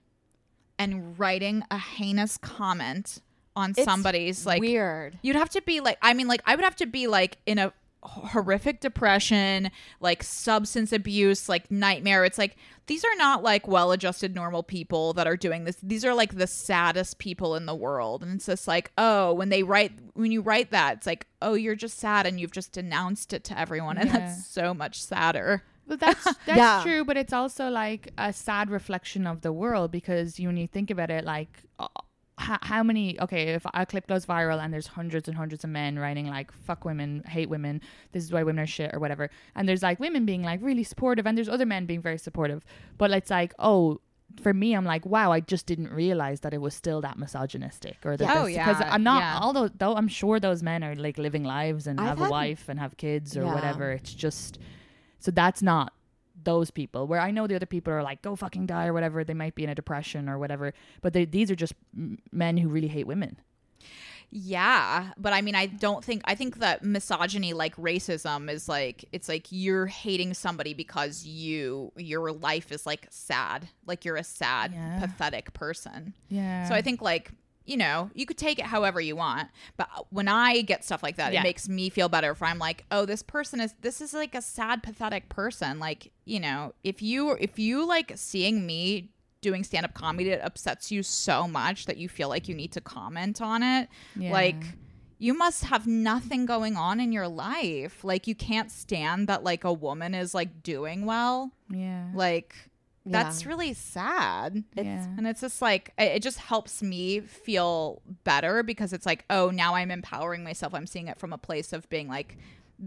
[0.77, 3.21] and writing a heinous comment
[3.55, 5.17] on It's somebody's like weird.
[5.21, 7.57] You'd have to be like, I mean, like, I would have to be like in
[7.57, 7.73] a
[8.03, 12.25] horrific depression, like substance abuse, like nightmare.
[12.25, 12.55] It's like
[12.87, 15.77] these are not like well adjusted normal people that are doing this.
[15.83, 18.23] These are like the saddest people in the world.
[18.23, 21.53] And it's just like, oh, when they write, when you write that, it's like, oh,
[21.53, 23.97] you're just sad and you've just denounced it to everyone.
[23.97, 24.19] And Yeah.
[24.19, 25.63] that's so much sadder.
[25.87, 26.81] But that's that's Yeah.
[26.83, 27.05] true.
[27.05, 30.89] But it's also like a sad reflection of the world because you, when you think
[30.89, 31.63] about it, like
[32.47, 33.19] how, how many?
[33.25, 36.51] Okay, if a clip goes viral and there's hundreds and hundreds of men writing like
[36.51, 37.81] "fuck women, hate women,"
[38.13, 40.83] this is why women are shit or whatever, and there's like women being like really
[40.83, 42.63] supportive, and there's other men being very supportive,
[42.97, 44.01] but it's like oh.
[44.41, 47.97] For me, I'm like, wow, I just didn't realize that it was still that misogynistic,
[48.05, 48.39] or that Yeah.
[48.41, 49.19] Oh, this- because yeah, I'm not.
[49.19, 49.39] yeah.
[49.41, 52.69] Although, though, I'm sure those men are like living lives and I've have a wife
[52.69, 53.53] and have kids or Yeah.
[53.53, 53.91] whatever.
[53.91, 54.57] It's just
[55.19, 55.91] so that's not
[56.43, 57.07] those people.
[57.07, 59.23] Where I know the other people are like, go fucking die or whatever.
[59.23, 60.73] They might be in a depression or whatever.
[61.01, 61.73] But they, these are just
[62.31, 63.37] men who really hate women.
[64.33, 69.03] Yeah, but I mean, I don't think I think that misogyny, like racism, is like
[69.11, 74.23] it's like you're hating somebody because you your life is like sad, like you're a
[74.23, 74.99] sad, Yeah.
[75.01, 76.13] pathetic person.
[76.29, 76.69] Yeah.
[76.69, 77.31] So I think like
[77.71, 79.47] you know you could take it however you want,
[79.77, 81.39] but when I get stuff like that, Yeah.
[81.39, 82.31] it makes me feel better.
[82.31, 85.79] If I'm like, oh, this person is this is like a sad, pathetic person.
[85.79, 89.09] Like you know, if you if you like seeing me
[89.41, 92.71] doing stand up comedy that upsets you so much that you feel like you need
[92.73, 94.31] to comment on it, Yeah.
[94.31, 94.63] like
[95.17, 98.03] you must have nothing going on in your life.
[98.03, 101.51] Like you can't stand that like a woman is like doing well.
[101.69, 102.07] yeah.
[102.13, 102.55] Like
[103.05, 103.47] that's Yeah.
[103.49, 104.63] really sad.
[104.75, 105.05] yeah.
[105.17, 109.49] And it's just like it it just helps me feel better because it's like, oh,
[109.49, 110.73] now I'm empowering myself.
[110.73, 112.37] I'm seeing it from a place of being like,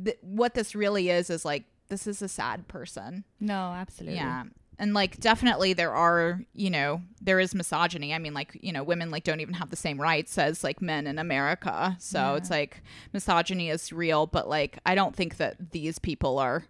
[0.04, 3.24] th- what this really is is like this is a sad person.
[3.40, 4.16] No, absolutely.
[4.16, 4.44] Yeah.
[4.76, 8.12] And like definitely there are, you know, there is misogyny.
[8.12, 10.82] I mean like, you know, women like don't even have the same rights as like
[10.82, 11.96] men in America.
[12.00, 12.36] So Yeah.
[12.36, 16.64] it's like misogyny is real, but like I don't think that these people are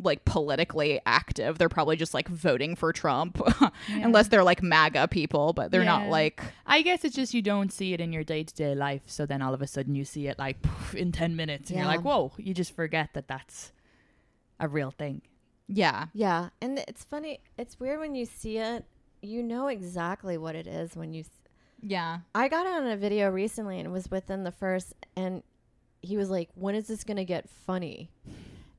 [0.00, 1.58] like politically active.
[1.58, 3.40] They're probably just like voting for Trump
[3.88, 5.98] unless they're like MAGA people, but they're Yeah.
[5.98, 8.74] not like I guess it's just you don't see it in your day to day
[8.74, 9.02] life.
[9.06, 11.78] So then all of a sudden you see it like poof, in 10 minutes and
[11.78, 13.72] you're like, whoa, you just forget that that's
[14.60, 15.22] a real thing.
[15.68, 16.06] yeah.
[16.14, 17.40] Yeah, and it's funny.
[17.58, 18.84] It's weird when you see it.
[19.22, 21.20] You know exactly what it is when you.
[21.22, 21.30] s-
[21.80, 22.18] Yeah.
[22.34, 25.42] I got on a video recently and it was within the first, and
[26.02, 28.10] he was like, "When is this gonna get funny?"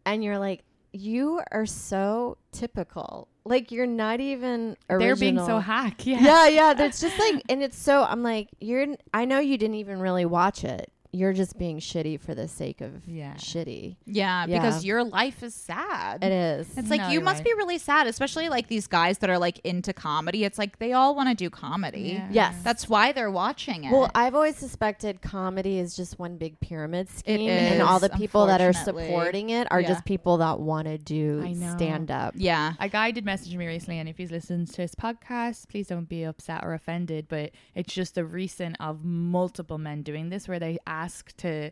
[0.05, 0.63] And you're like,
[0.95, 3.27] "You are so typical.
[3.43, 6.01] Like you're not even original." They're being so hack.
[6.05, 6.21] Yeah.
[6.21, 6.73] yeah, yeah.
[6.73, 8.03] That's just like, and it's so.
[8.03, 8.87] I'm like, you're.
[9.13, 10.91] I know you didn't even really watch it.
[11.15, 13.35] You're just being shitty for the sake of Yeah.
[13.35, 13.95] shitty.
[14.05, 14.59] Yeah, Yeah.
[14.59, 16.23] because your life is sad.
[16.23, 16.77] It is.
[16.77, 17.45] It's like No, you must right.
[17.45, 20.43] be really sad, especially like these guys that are like into comedy.
[20.43, 22.13] It's like they all want to do comedy.
[22.17, 22.27] Yeah.
[22.31, 22.55] Yes.
[22.63, 23.91] That's why they're watching it.
[23.91, 28.45] Well, I've always suspected comedy is just one big pyramid scheme, and all the people
[28.47, 29.87] that are supporting it are Yeah.
[29.87, 32.33] just people that want to do I stand up.
[32.35, 32.73] yeah.
[32.79, 36.09] A guy did message me recently, and if he's listened to his podcast, please don't
[36.09, 37.27] be upset or offended.
[37.29, 41.04] But it's just a recent of multiple men doing this, where they ask
[41.37, 41.71] to.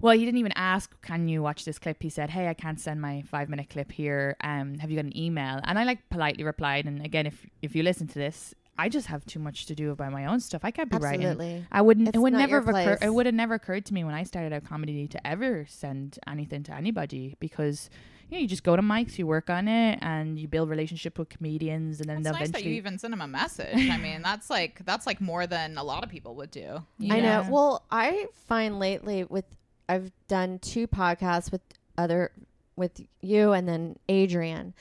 [0.00, 2.80] Well, he didn't even ask, "Can you watch this clip?" He said, "Hey, I can't
[2.80, 4.36] send my five minute clip here.
[4.42, 6.86] Um, have you got an email?" And I like politely replied.
[6.86, 9.90] And again, if if you listen to this, I just have too much to do
[9.90, 10.64] about my own stuff.
[10.64, 11.66] I can't be writing.
[11.70, 12.08] I wouldn't.
[12.08, 12.98] It's it would never occurred.
[13.02, 16.18] It would have never occurred to me when I started out comedy to ever send
[16.26, 17.90] anything to anybody because
[18.30, 21.18] you know you just go to mics, you work on it, and you build relationship
[21.18, 23.74] with comedians, and then It's they'll nice that you even send them a message.
[23.90, 26.82] I mean, that's like that's like more than a lot of people would do.
[27.10, 27.44] I know.
[27.48, 29.44] Well, I find lately with
[29.88, 31.62] I've done two podcasts with
[31.98, 32.30] other
[32.76, 34.74] with you and then Adrian,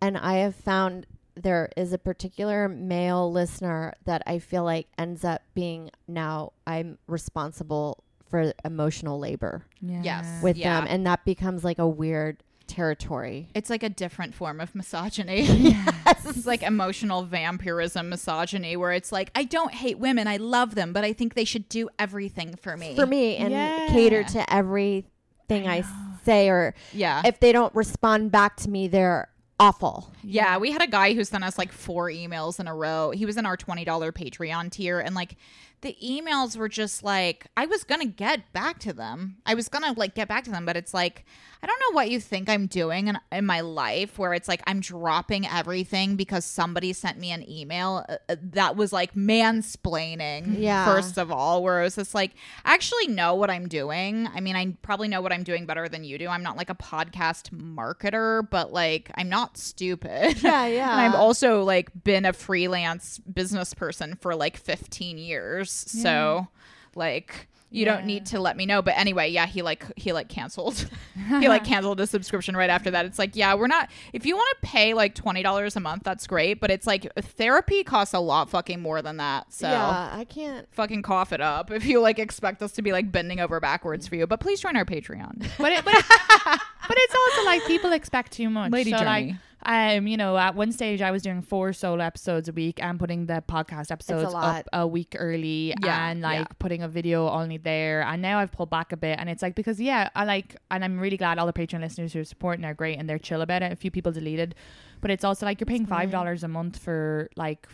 [0.00, 5.24] and I have found there is a particular male listener that I feel like ends
[5.24, 10.00] up being now I'm responsible for emotional labor Yeah.
[10.02, 10.42] Yes.
[10.42, 10.80] with Yeah.
[10.80, 13.48] them, and that becomes like a weird territory.
[13.54, 15.42] It's like a different form of misogyny.
[16.04, 16.26] Yes.
[16.36, 20.92] it's like emotional vampirism misogyny where it's like I don't hate women, I love them,
[20.92, 22.94] but I think they should do everything for me.
[22.94, 23.86] for me and Yeah.
[23.88, 25.84] cater to everything I,
[26.24, 27.22] say or Yeah.
[27.24, 29.28] if they don't respond back to me they're
[29.60, 33.12] awful Yeah, we had a guy who sent us like four emails in a row.
[33.12, 35.36] He was in our $20 Patreon tier and like
[35.84, 39.36] the emails were just like I was to get back to them.
[39.46, 41.24] I was to like get back to them, but it's like
[41.62, 44.62] I don't know what you think I'm doing in, in my life where it's like
[44.66, 50.56] I'm dropping everything because somebody sent me an email uh, uh, that was like mansplaining
[50.58, 50.84] Yeah.
[50.84, 52.32] first of all where it was just like
[52.64, 54.28] I actually know what I'm doing.
[54.34, 56.28] I mean, I probably know what I'm doing better than you do.
[56.28, 60.42] I'm not like a podcast marketer, but like I'm not stupid.
[60.42, 60.90] Yeah, yeah.
[60.92, 65.70] and I've also like been a freelance business person for like 15 years.
[65.74, 66.48] So,
[66.94, 68.82] like, you don't need to let me know.
[68.82, 70.88] But anyway, yeah, he like he like canceled.
[71.40, 73.04] he like canceled a subscription right after that.
[73.04, 73.90] It's like, yeah, we're not.
[74.12, 76.60] If you want to pay like twenty dollars a month, that's great.
[76.60, 79.52] But it's like therapy costs a lot fucking more than that.
[79.52, 79.68] So.
[79.68, 80.68] Yeah, I can't.
[80.70, 84.06] Fucking cough it up if you like expect us to be like bending over backwards
[84.06, 84.28] for you.
[84.28, 85.44] But please join our Patreon.
[85.58, 88.70] but it, but, it, but it's also like people expect too much.
[88.70, 89.38] Lady so like Journey.
[89.64, 92.98] Um, you know, at one stage I was doing four solo episodes a week and
[92.98, 94.60] putting the podcast episodes lot.
[94.60, 96.46] up a week early Yeah, and like yeah.
[96.58, 98.02] putting a video only there.
[98.02, 100.84] And now I've pulled back a bit and it's like because yeah, I like and
[100.84, 103.40] I'm really glad all the Patreon listeners who are supporting are great and they're chill
[103.42, 103.72] about it.
[103.72, 104.54] A few people deleted.
[105.00, 107.68] But it's also like you're paying five dollars a month for like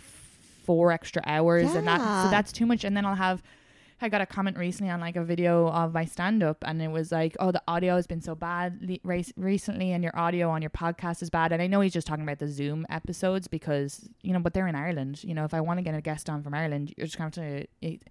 [0.64, 3.42] four extra hours and that so that's too much and then I'll have
[4.02, 6.88] I got a comment recently on like a video of my stand up and it
[6.88, 10.62] was like, oh, the audio has been so bad le- recently and your audio on
[10.62, 11.52] your podcast is bad.
[11.52, 14.68] And I know he's just talking about the Zoom episodes because, you know, but they're
[14.68, 15.22] in Ireland.
[15.22, 17.30] You know, if I want to get a guest on from Ireland, you're just going
[17.30, 17.66] to have to.
[17.82, 18.02] It,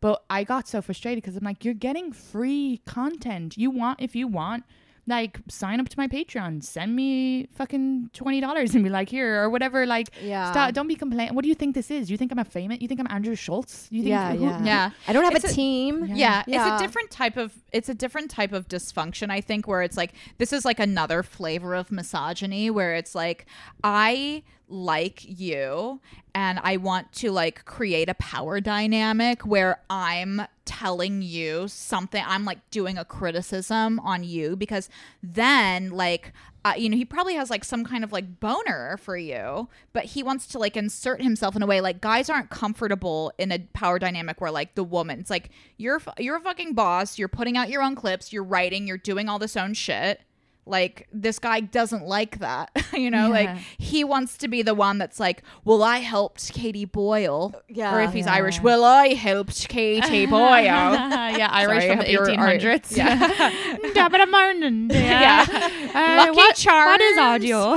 [0.00, 3.56] but I got so frustrated because I'm like, you're getting free content.
[3.56, 4.64] You want, if you want,
[5.08, 9.40] like sign up to my Patreon, send me fucking twenty dollars and be like here
[9.42, 9.86] or whatever.
[9.86, 10.50] Like, Yeah.
[10.50, 11.34] stop, don't be complaining.
[11.34, 12.10] What do you think this is?
[12.10, 12.78] You think I'm a famous?
[12.80, 13.86] You think I'm Andrew Schulz?
[13.90, 14.64] You think Yeah, who- yeah.
[14.64, 14.90] Yeah.
[15.06, 16.06] I don't have It's a a- team.
[16.06, 16.74] Yeah, Yeah.
[16.74, 19.96] it's a different type of it's a different type of dysfunction I think where it's
[19.96, 23.46] like this is like another flavor of misogyny where it's like
[23.84, 26.00] I like you
[26.34, 32.44] and I want to like create a power dynamic where I'm telling you something I'm
[32.44, 34.88] like doing a criticism on you because
[35.22, 36.32] then like
[36.64, 40.04] uh, you know he probably has like some kind of like boner for you but
[40.04, 43.60] he wants to like insert himself in a way like guys aren't comfortable in a
[43.72, 47.56] power dynamic where like the woman it's like you're you're a fucking boss you're putting
[47.56, 50.20] out your own clips you're writing you're doing all this own shit
[50.68, 53.48] like this guy doesn't like that you know like
[53.78, 57.94] he wants to be the one that's like well i helped katie boyle Yeah.
[57.94, 58.34] or if he's Yeah.
[58.34, 60.62] irish well i helped katie boyle
[61.36, 62.96] yeah, Irish Sorry, from the 1800s.
[62.96, 63.50] Yeah.
[63.94, 64.90] Yeah, but I'm Ireland.
[64.92, 65.44] Yeah.
[65.48, 67.76] Uh, Lucky what, What is audio?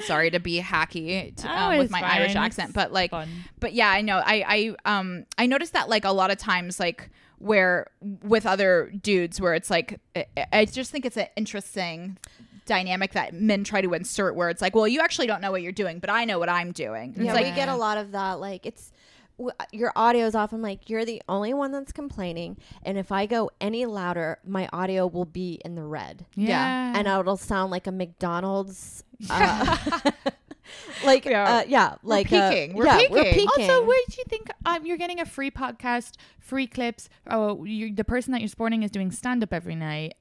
[0.00, 2.10] sorry to be hacky to, Oh, um, with my fine.
[2.18, 3.28] irish accent but like fun.
[3.60, 6.78] but yeah i know i i um i noticed that like a lot of times
[6.80, 7.88] like where
[8.22, 10.00] with other dudes where it's like
[10.52, 12.16] i, just think it's an interesting
[12.66, 15.60] dynamic that men try to insert where it's like well you actually don't know what
[15.62, 17.98] you're doing but i know what i'm doing it's Yeah, like we get a lot
[17.98, 18.40] of that.
[18.40, 18.90] Like it's
[19.36, 20.52] w- your audio's off.
[20.52, 24.68] I'm like, you're the only one that's complaining, and if I go any louder, my
[24.72, 26.92] audio will be in the red, Yeah.
[26.96, 29.02] and it'll sound like a McDonald's.
[29.28, 29.76] Uh,
[31.04, 31.56] like Yeah.
[31.58, 32.74] uh, yeah, like uh, peaking.
[32.76, 33.46] We're yeah, We're peaking.
[33.48, 33.70] peaking.
[33.70, 37.08] Also, where do you think um, you're getting a free podcast, free clips?
[37.30, 40.14] Oh, you, the person that you're supporting is doing stand up every night,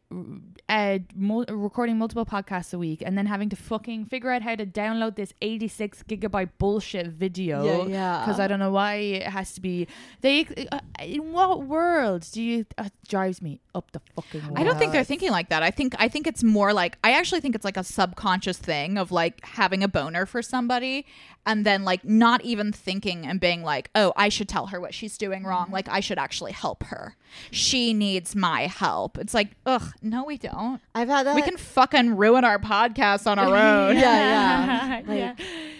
[0.70, 4.56] uh, mul- recording multiple podcasts a week, and then having to fucking figure out how
[4.56, 7.64] to download this 86 gigabyte bullshit video.
[7.64, 8.20] Yeah, yeah.
[8.26, 9.88] Because I don't know why it has to be.
[10.22, 10.48] They.
[10.72, 12.66] Uh, in what world do you?
[12.78, 14.48] Uh, drives me up the fucking.
[14.48, 14.58] Wall.
[14.58, 15.64] I don't think they're thinking like that.
[15.64, 18.98] I think I think it's more like I actually think it's like a subconscious thing
[18.98, 21.06] of like having a boner for somebody
[21.46, 24.94] and then like not even thinking and being like, "Oh, I should tell her what
[24.94, 25.70] she's doing wrong.
[25.72, 27.16] Like I should actually help her.
[27.52, 30.82] She needs my help." It's like, "Ugh, no we don't.
[30.94, 31.36] I've had that.
[31.36, 33.48] We can fucking ruin our podcast on our
[33.90, 35.02] own." yeah, yeah.
[35.08, 35.36] Like, Yeah.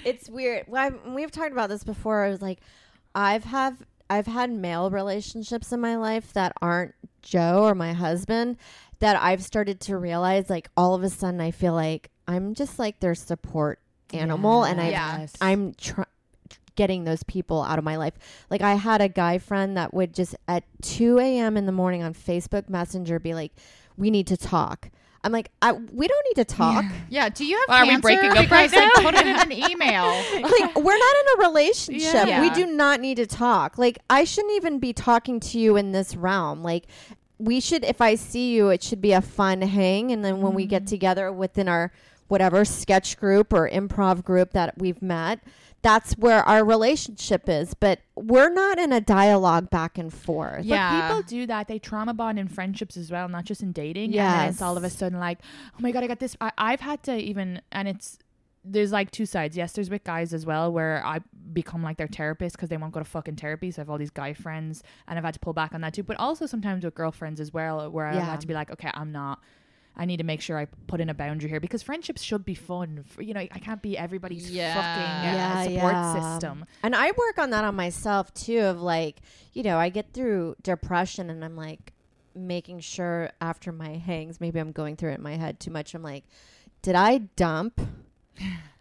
[0.06, 0.66] It's weird.
[0.68, 2.24] Well, I've, we've talked about this before.
[2.24, 2.60] I was like,
[3.14, 8.58] I've have I've had male relationships in my life that aren't Joe or my husband
[9.00, 10.50] that I've started to realize.
[10.50, 13.80] Like all of a sudden, I feel like I'm just like their support
[14.14, 15.28] animal, and I Yeah.
[15.42, 16.08] I'm trying
[16.76, 18.14] getting those people out of my life.
[18.50, 21.56] Like I had a guy friend that would just at 2 a.m.
[21.56, 23.52] in the morning on Facebook Messenger be like,
[23.98, 24.90] "We need to talk."
[25.26, 28.32] I'm like, I, "We don't need to talk." Yeah, do you have Are we breaking
[28.32, 29.04] up right because like, now?
[29.04, 30.06] put it in an email.
[30.42, 32.28] like we're not in a relationship.
[32.28, 32.42] Yeah.
[32.42, 33.78] We do not need to talk.
[33.78, 36.62] Like I shouldn't even be talking to you in this realm.
[36.62, 36.88] Like
[37.38, 40.54] we should if I see you it should be a fun hang and then when
[40.54, 40.90] we get mm-hmm.
[40.90, 41.92] together within our
[42.28, 45.40] whatever sketch group or improv group that we've met,
[45.84, 47.76] that's where our relationship is.
[47.76, 50.66] But we're not in a dialogue back and forth.
[50.66, 50.90] Yeah.
[50.90, 51.68] But people do that.
[51.68, 54.14] They trauma bond in friendships as well, not just in dating.
[54.14, 54.48] Yeah.
[54.48, 55.40] it's all of a sudden like,
[55.74, 56.36] oh my God, I got this.
[56.42, 58.18] I, I've had to even, and it's,
[58.66, 59.58] there's like two sides.
[59.58, 61.20] Yes, there's with guys as well where I
[61.52, 63.70] become like their therapist because they won't go to fucking therapy.
[63.72, 65.94] So I have all these guy friends and I've had to pull back on that
[65.94, 66.04] too.
[66.04, 69.12] But also sometimes with girlfriends as well where I've had to be like, okay, I'm
[69.12, 69.40] not.
[69.96, 72.56] I need to make sure I put in a boundary here because friendships should be
[72.56, 73.06] fun.
[73.08, 74.74] F- You know, I can't be everybody's Yeah.
[74.74, 76.14] fucking uh, Yeah, support yeah.
[76.40, 76.66] system.
[76.82, 79.22] And I work on that on myself too of like,
[79.54, 81.94] you know, I get through depression and I'm like
[82.36, 85.94] making sure after my hangs, maybe I'm going through it in my head too much.
[85.94, 86.24] I'm like,
[86.82, 87.80] did I dump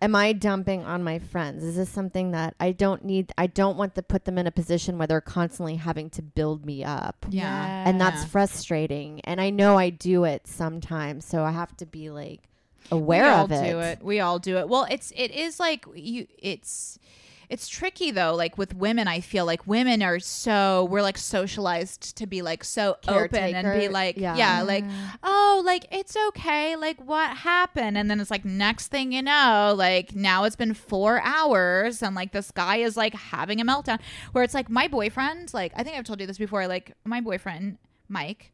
[0.00, 1.62] am I dumping on my friends?
[1.62, 3.32] Is this something that I don't need?
[3.38, 6.64] I don't want to put them in a position where they're constantly having to build
[6.66, 7.26] me up.
[7.30, 7.88] Yeah.
[7.88, 8.28] And that's Yeah.
[8.28, 9.20] frustrating.
[9.24, 11.24] And I know I do it sometimes.
[11.24, 12.40] So I have to be like
[12.90, 13.70] aware we all of it.
[13.70, 14.03] do it.
[14.03, 14.68] We all do it.
[14.68, 16.26] Well, it's it is like you.
[16.38, 16.98] It's
[17.53, 18.34] it's tricky though.
[18.34, 22.64] Like with women, I feel like women are so we're like socialized to be like
[22.64, 24.34] so open and be like yeah.
[24.36, 24.62] yeah.
[24.62, 24.86] like
[25.22, 29.74] oh like it's okay like what happened and then it's like next thing you know
[29.76, 34.00] like now it's been four hours and like this guy is like having a meltdown
[34.32, 37.20] where it's like my boyfriend like I think I've told you this before like my
[37.20, 37.76] boyfriend
[38.09, 38.50] Mike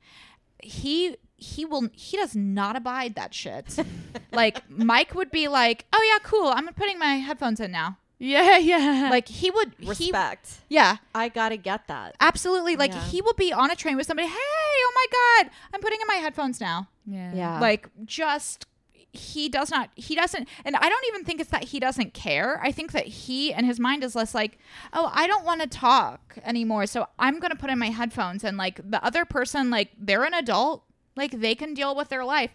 [0.61, 3.79] he he will he does not abide that shit.
[4.33, 6.49] like Mike would be like, "Oh yeah, cool.
[6.49, 9.09] I'm putting my headphones in now." Yeah, yeah.
[9.11, 10.59] Like he would he Respect.
[10.69, 12.17] yeah, I got to get that.
[12.21, 12.77] absolutely.
[12.77, 13.05] Like Yeah.
[13.05, 15.07] he will be on a train with somebody, "Hey, oh my
[15.45, 17.33] god, I'm putting in my headphones now." yeah.
[17.35, 17.61] Yeah.
[17.61, 18.67] Like just
[19.11, 22.61] he does not he doesn't and I don't even think it's that he doesn't care.
[22.63, 24.59] I think that he and his mind is less like,
[24.93, 28.45] "Oh, I don't want to talk anymore, so I'm going to put in my headphones."
[28.45, 30.85] And like the other person like they're an adult,
[31.19, 32.51] like they can deal with their life.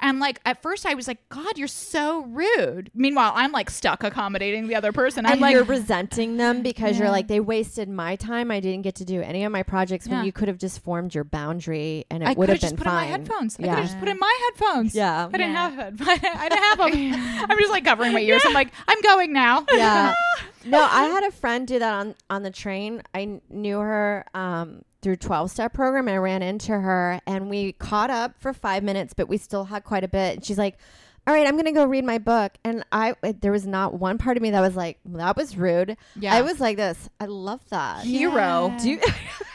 [0.00, 4.04] And like at first I was like, "God, you're so rude." Meanwhile, I'm like stuck
[4.04, 5.26] accommodating the other person.
[5.26, 7.04] I'm and like you're resenting them because Yeah.
[7.04, 8.50] you're like they wasted my time.
[8.52, 10.16] I didn't get to do any of my projects Yeah.
[10.18, 12.60] when you could have just formed your boundary and it would have been fine.
[12.60, 13.04] I could have have just been put fine.
[13.04, 13.54] in my headphones.
[13.54, 13.74] I could Yeah.
[13.76, 14.94] have just put in my headphones.
[14.94, 15.26] Yeah.
[15.26, 15.70] I didn't Yeah.
[15.70, 16.08] have it.
[16.36, 17.46] I didn't have them.
[17.50, 18.42] I'm just like covering my ears.
[18.44, 19.64] I'm like, I'm going now.
[19.72, 20.14] yeah.
[20.64, 23.02] No, I had a friend do that on on the train.
[23.14, 26.08] I knew her um, through 12 step program.
[26.08, 29.84] I ran into her and we caught up for five minutes, but we still had
[29.84, 30.36] quite a bit.
[30.36, 30.76] And she's like,
[31.26, 32.52] all right, I'm going to go read my book.
[32.64, 35.96] And I, there was not one part of me that was like, that was rude.
[36.18, 36.34] Yeah.
[36.34, 37.08] I was like this.
[37.20, 38.04] I love that.
[38.04, 38.74] Hero.
[38.80, 39.00] Do you-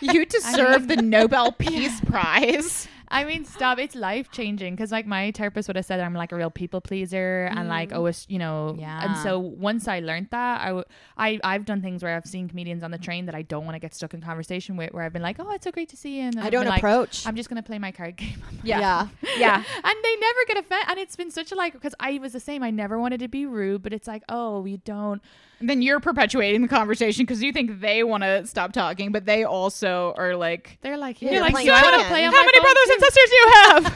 [0.01, 2.87] You deserve the Nobel Peace Prize.
[3.13, 3.79] I mean, stop.
[3.79, 6.81] It's life changing because, like, my therapist would have said I'm like a real people
[6.81, 7.97] pleaser and like mm.
[7.97, 8.75] always, you know.
[8.77, 9.05] Yeah.
[9.05, 10.85] And so once I learned that, I, w-
[11.17, 13.75] I I've done things where I've seen comedians on the train that I don't want
[13.75, 15.97] to get stuck in conversation with, where I've been like, oh, it's so great to
[15.97, 17.25] see you, and I don't been like, approach.
[17.27, 18.41] I'm just gonna play my card game.
[18.63, 18.79] yeah.
[18.79, 19.07] yeah.
[19.37, 19.55] Yeah.
[19.55, 20.89] and they never get offended.
[20.89, 22.63] And it's been such a like because I was the same.
[22.63, 25.21] I never wanted to be rude, but it's like, oh, you don't.
[25.69, 29.43] Then you're perpetuating the conversation because you think they want to stop talking, but they
[29.43, 32.25] also are like, They're like, Yeah, you're you're like, playing so I want to play
[32.25, 33.93] on how my many phone brothers too." and sisters do you have?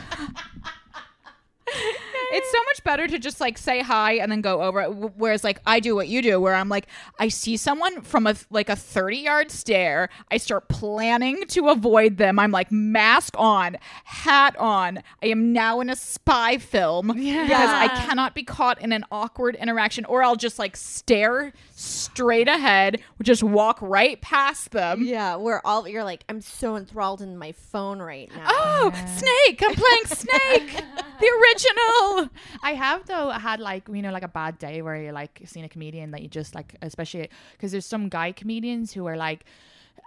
[2.32, 4.88] it's so much better to just like say hi and then go over it.
[5.18, 6.88] Whereas like I do what you do, where I'm like,
[7.20, 12.18] I see someone from a like a 30 yard stare, I start planning to avoid
[12.18, 12.40] them.
[12.40, 15.00] I'm like mask on, hat on.
[15.22, 19.56] I am now in a spy film because I cannot be caught in an awkward
[19.56, 25.04] interaction, or I'll just like stare straight ahead, just walk right past them.
[25.04, 28.46] Yeah, we're all you're like, I'm so enthralled in my phone right now.
[28.48, 29.64] Oh, Snake!
[29.64, 30.84] I'm playing Snake,
[31.20, 32.17] the original.
[32.64, 35.66] I have though had like you know like a bad day where you're like seeing
[35.66, 39.46] a comedian that you just like especially because there's some guy comedians who are like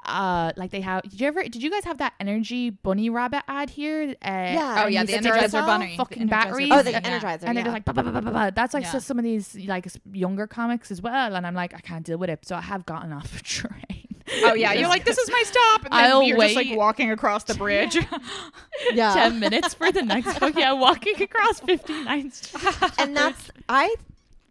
[0.07, 3.43] uh like they have did you ever did you guys have that energy bunny rabbit
[3.49, 4.83] ad here uh, Yeah.
[4.85, 5.97] Oh, yeah, the Energizer Bunny.
[5.97, 7.01] fucking The Energizer batteries Oh, the Yeah.
[7.03, 7.43] Energizer.
[7.43, 7.63] and they're yeah.
[7.65, 8.51] just like bah, bah, bah, bah, bah, bah.
[8.55, 8.93] that's like Yeah.
[8.93, 12.17] so some of these like younger comics as well and I'm like I can't deal
[12.19, 14.10] with it so I have gotten off a train
[14.45, 17.11] Oh yeah, you're like, this is my stop, and then I'll you're just like walking
[17.11, 17.97] across the bridge.
[18.93, 19.12] yeah.
[19.14, 23.95] 10 minutes for the next book yeah walking across 59th Street and that's I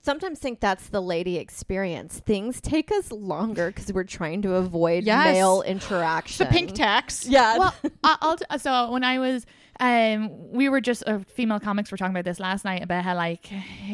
[0.02, 2.20] sometimes think that's the lady experience.
[2.20, 5.26] Things take us longer because we're trying to avoid Yes.
[5.34, 6.46] male interaction.
[6.46, 7.26] the pink tax.
[7.28, 7.58] Yeah.
[7.58, 9.46] well, I- I'll t- so when I was,
[9.80, 13.16] um, we were just uh, female comics were talking about this last night about how
[13.16, 13.50] like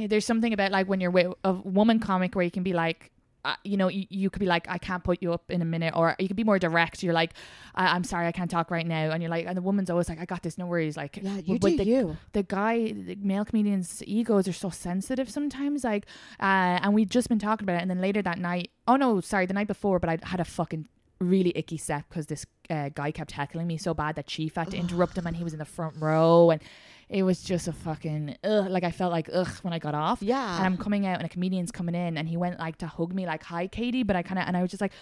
[0.07, 3.11] there's something about like when you're with a woman comic where you can be like.
[3.45, 5.65] Uh, you know, you, you could be like, I can't put you up in a
[5.65, 7.03] minute, or you could be more direct.
[7.03, 7.33] You're like,
[7.75, 10.09] I- I'm sorry, I can't talk right now, and you're like, and the woman's always
[10.09, 10.97] like, I got this, no worries.
[10.97, 12.17] Like, yeah, you but do the, you.
[12.33, 15.83] the guy, the male comedians' egos are so sensitive sometimes.
[15.83, 16.07] Like,
[16.39, 19.21] uh, and we'd just been talking about it, and then later that night, oh no,
[19.21, 20.87] sorry, the night before, but I had a fucking
[21.19, 24.71] really icky set because this uh, guy kept heckling me so bad that Chief had
[24.71, 26.61] to interrupt him, and he was in the front row, and
[27.09, 28.67] it was just a fucking ugh.
[28.69, 30.21] Like I felt like ugh when I got off.
[30.21, 30.57] Yeah.
[30.57, 33.13] And I'm coming out, and a comedian's coming in, and he went like to hug
[33.13, 34.93] me, like hi Katie, but I kind of, and I was just like,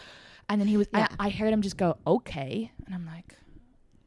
[0.50, 1.08] and then he was, Yeah.
[1.20, 3.38] I, I heard him just go okay, and I'm like.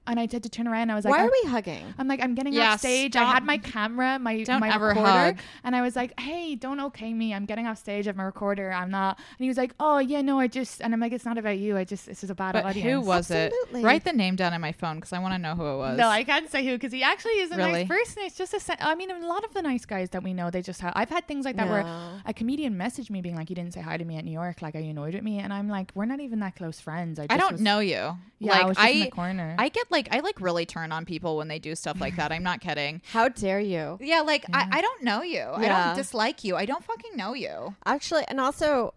[0.06, 0.82] And I had to turn around.
[0.82, 1.40] And I was like, Why are oh.
[1.44, 1.94] we hugging?
[1.98, 3.16] I'm like, I'm getting Yeah, off stage.
[3.16, 5.38] I had my camera, my Don't my ever recorder, hug.
[5.64, 7.34] and I was like, Hey, don't okay me.
[7.34, 8.06] I'm getting off stage.
[8.06, 8.72] I have my recorder.
[8.72, 9.18] I'm not.
[9.18, 10.80] And he was like, Oh yeah, no, I just.
[10.80, 11.76] And I'm like, It's not about you.
[11.76, 12.06] I just.
[12.06, 12.88] This is a bad But audience.
[12.90, 13.80] who was Absolutely.
[13.80, 13.84] it?
[13.84, 15.98] Write the name down in my phone because I want to know who it was.
[15.98, 17.72] No, I can't say who because he actually is a Really?
[17.84, 18.22] nice person.
[18.26, 18.60] It's just a.
[18.60, 20.92] se- I mean, a lot of the nice guys that we know, they just have.
[20.94, 21.84] I've had things like that where
[22.24, 24.62] a comedian messaged me being like, "You didn't say hi to me at New York.
[24.62, 27.18] Like, are you annoyed with me?" And I'm like, "We're not even that close friends.
[27.18, 28.16] I, just I don't was- know you.
[28.38, 29.56] Yeah, like I was just in the corner.
[29.58, 32.30] I get like I like really turn on people when they do stuff like that.
[32.32, 33.00] I'm not kidding.
[33.12, 33.98] How dare you?
[34.00, 35.40] Yeah, like I, I don't know you.
[35.40, 35.86] I Yeah.
[35.86, 36.56] don't dislike you.
[36.56, 37.74] I don't fucking know you.
[37.84, 38.94] Actually, and also,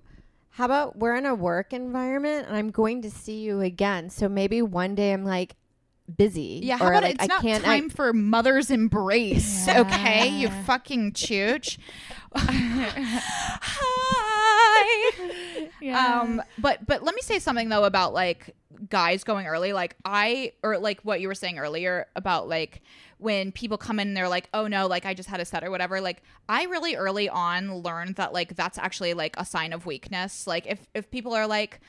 [0.52, 4.10] how about we're in a work environment and I'm going to see you again.
[4.10, 5.56] So maybe one day I'm like
[6.18, 6.60] busy.
[6.64, 7.64] Yeah, how or about like it's I not can't.
[7.64, 9.68] time for mother's embrace?
[9.70, 11.78] Okay, you fucking chooch.
[14.02, 15.45] Hi.
[15.82, 16.19] Yeah.
[16.21, 18.55] Um, but but let me say something though about like
[18.89, 19.73] guys going early.
[19.73, 22.82] Like I or like what you were saying earlier about like
[23.17, 25.63] when people come in and they're like, oh no, like I just had a set
[25.63, 25.99] or whatever.
[26.01, 30.47] Like I really early on learned that like that's actually like a sign of weakness.
[30.47, 31.80] Like if if people are like.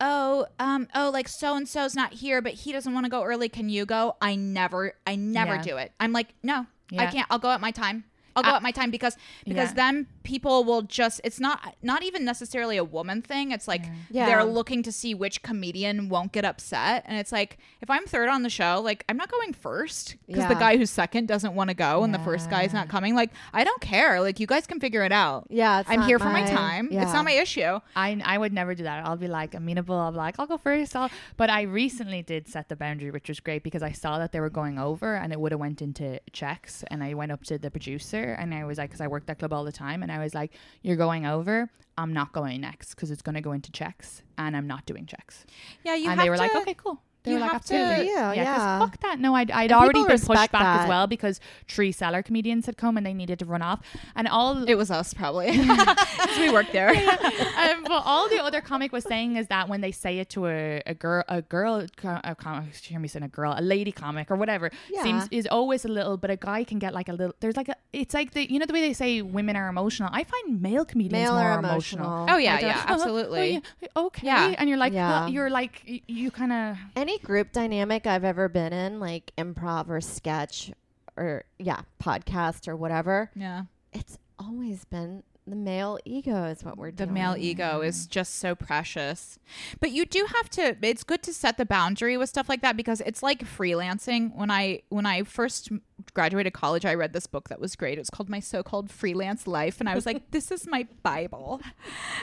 [0.00, 3.24] Oh, um, oh, like so and so's not here, but he doesn't want to go
[3.24, 3.48] early.
[3.48, 4.14] Can you go?
[4.22, 5.62] I never, I never Yeah.
[5.62, 5.90] do it.
[5.98, 7.26] I'm like, no, I can't.
[7.30, 8.04] I'll go at my time.
[8.38, 9.74] I'll go Uh, at my time because because yeah.
[9.82, 14.26] then people will just it's not not even necessarily a woman thing it's like Yeah.
[14.26, 18.28] they're looking to see which comedian won't get upset and it's like if i'm third
[18.28, 21.68] on the show like i'm not going first because the guy who's second doesn't want
[21.70, 24.66] to go and the first guy's not coming like i don't care like you guys
[24.66, 27.32] can figure it out yeah, it's i'm not here for my time it's not my
[27.32, 29.04] issue I, I would never do that.
[29.06, 29.96] I'll be like amenable.
[29.96, 30.94] I'll be like, I'll go first.
[30.94, 34.30] I'll, but I recently did set the boundary, which was great because I saw that
[34.32, 36.84] they were going over and it would have went into checks.
[36.90, 39.38] And I went up to the producer and I was like, because I worked that
[39.38, 40.52] club all the time, and I was like,
[40.82, 41.70] you're going over.
[41.96, 45.06] I'm not going next because it's going to go into checks, and I'm not doing
[45.06, 45.44] checks.
[45.84, 47.02] yeah you and they were like, okay, cool.
[47.28, 48.04] They you were like, have to- absolutely.
[48.06, 48.78] Good for you, yeah, 'cause yeah.
[48.78, 49.20] fuck that.
[49.20, 52.66] No, I'd, I'd And already been pushed respect back as well because three seller comedians
[52.66, 53.80] had come and they needed to run off.
[54.16, 58.60] And all it was us probably 'Cause we worked there um, but all the other
[58.60, 61.86] comic was saying is that when they say it to a, a girl, a girl,
[61.96, 65.02] co- a comic, hear me saying a girl, a lady comic or whatever, Yeah.
[65.02, 67.34] seems is always a little, but a guy can get like a little.
[67.40, 70.08] There's like a, it's like the, you know, the way they say women are emotional.
[70.12, 72.06] I find male comedians Male more are emotional.
[72.06, 72.26] emotional.
[72.34, 74.54] oh yeah yeah "Oh, absolutely oh, yeah, okay, Yeah.
[74.58, 75.08] and you're like, Yeah.
[75.20, 79.32] well, you're like, y- you kind of, Any group dynamic I've ever been in, like
[79.36, 80.72] improv or sketch
[81.16, 83.62] or yeah, podcast or whatever, yeah.
[83.92, 86.96] It's always been the male ego is what we're doing.
[86.96, 87.14] the doing.
[87.14, 89.38] male ego is just so precious.
[89.80, 92.76] But you do have to it's good to set the boundary with stuff like that
[92.76, 94.34] because it's like freelancing.
[94.36, 95.70] When i when i first
[96.14, 97.98] graduated college i read this book that was great.
[97.98, 99.80] It was called my so-called freelance life.
[99.80, 101.60] And i was like this is my bible.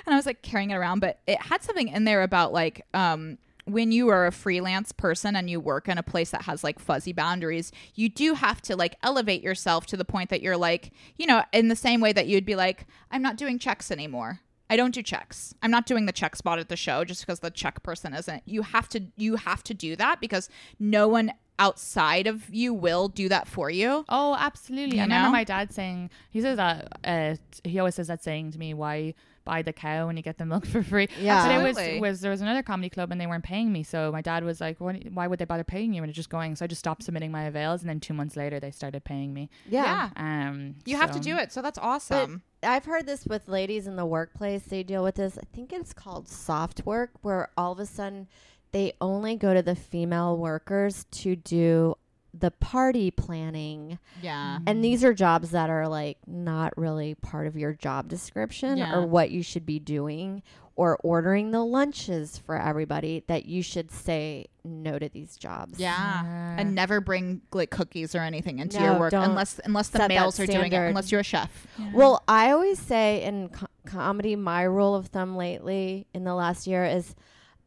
[0.06, 1.00] And i was like carrying it around.
[1.00, 5.36] But it had something in there about like um when you are a freelance person
[5.36, 8.76] and you work in a place that has like fuzzy boundaries, you do have to
[8.76, 12.14] like elevate yourself to the point that you're like, you know, in the same way
[12.14, 14.42] that you'd be like, I'm not doing checks anymore.
[14.70, 15.54] I don't do checks.
[15.62, 18.44] I'm not doing the check spot at the show just because the check person isn't.
[18.46, 20.50] You have to you have to do that because
[20.80, 24.06] no one outside of you will do that for you.
[24.10, 24.98] oh, absolutely.
[24.98, 28.52] You I remember my dad saying, he says that, uh, he always says that saying
[28.52, 29.14] to me, why
[29.46, 31.08] buy the cow and you get the milk for free?
[31.22, 31.44] Yeah.
[31.46, 32.00] But it Absolutely.
[32.02, 33.84] was, was there was another comedy club and they weren't paying me.
[33.84, 36.30] So my dad was like, what, why would they bother paying you when it's just
[36.30, 36.56] going?
[36.56, 37.82] So I just stopped submitting my avails.
[37.82, 39.50] And then two months later, they started paying me.
[39.70, 40.10] Yeah.
[40.18, 41.52] Um, You have to so- do it.
[41.54, 42.42] So that's But awesome.
[42.64, 44.64] I've heard this with ladies in the workplace.
[44.64, 45.38] They deal with this.
[45.38, 48.28] I think it's called soft work, where all of a sudden
[48.72, 51.96] they only go to the female workers to do
[52.38, 53.98] the party planning.
[54.22, 54.60] yeah.
[54.68, 58.94] And these are jobs that are like not really part of your job description Yeah.
[58.96, 60.44] or what you should be doing
[60.78, 65.80] or ordering the lunches for everybody that you should say no to these jobs.
[65.80, 66.56] Yeah.
[66.58, 70.38] And never bring like cookies or anything into No, your work unless unless the males
[70.40, 71.68] are doing it unless you're a chef.
[71.94, 76.68] Well, I always say in co- comedy, my rule of thumb lately in the last
[76.68, 77.16] year is